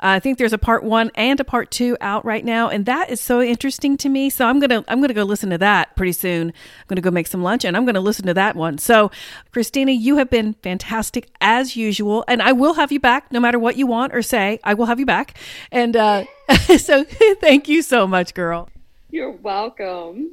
Uh, 0.00 0.16
I 0.16 0.20
think 0.20 0.38
there's 0.38 0.52
a 0.52 0.58
part 0.58 0.84
one 0.84 1.10
and 1.16 1.38
a 1.40 1.44
part 1.44 1.70
two 1.70 1.87
out 2.00 2.24
right 2.24 2.44
now, 2.44 2.68
and 2.68 2.86
that 2.86 3.10
is 3.10 3.20
so 3.20 3.40
interesting 3.40 3.96
to 3.98 4.08
me. 4.08 4.30
So 4.30 4.46
I'm 4.46 4.58
gonna 4.58 4.84
I'm 4.88 5.00
gonna 5.00 5.14
go 5.14 5.24
listen 5.24 5.50
to 5.50 5.58
that 5.58 5.94
pretty 5.96 6.12
soon. 6.12 6.48
I'm 6.48 6.86
gonna 6.88 7.00
go 7.00 7.10
make 7.10 7.26
some 7.26 7.42
lunch, 7.42 7.64
and 7.64 7.76
I'm 7.76 7.84
gonna 7.84 8.00
listen 8.00 8.26
to 8.26 8.34
that 8.34 8.56
one. 8.56 8.78
So 8.78 9.10
Christina, 9.52 9.92
you 9.92 10.16
have 10.16 10.30
been 10.30 10.54
fantastic 10.54 11.30
as 11.40 11.58
as 11.58 11.76
usual. 11.76 12.24
And 12.28 12.40
I 12.40 12.52
will 12.52 12.74
have 12.74 12.92
you 12.92 13.00
back 13.00 13.30
no 13.32 13.40
matter 13.40 13.58
what 13.58 13.76
you 13.76 13.86
want 13.86 14.14
or 14.14 14.22
say. 14.22 14.58
I 14.64 14.74
will 14.74 14.86
have 14.86 15.00
you 15.00 15.06
back. 15.06 15.36
And 15.70 15.96
uh, 15.96 16.24
so 16.78 17.04
thank 17.40 17.68
you 17.68 17.82
so 17.82 18.06
much, 18.06 18.34
girl. 18.34 18.68
You're 19.10 19.32
welcome. 19.32 20.32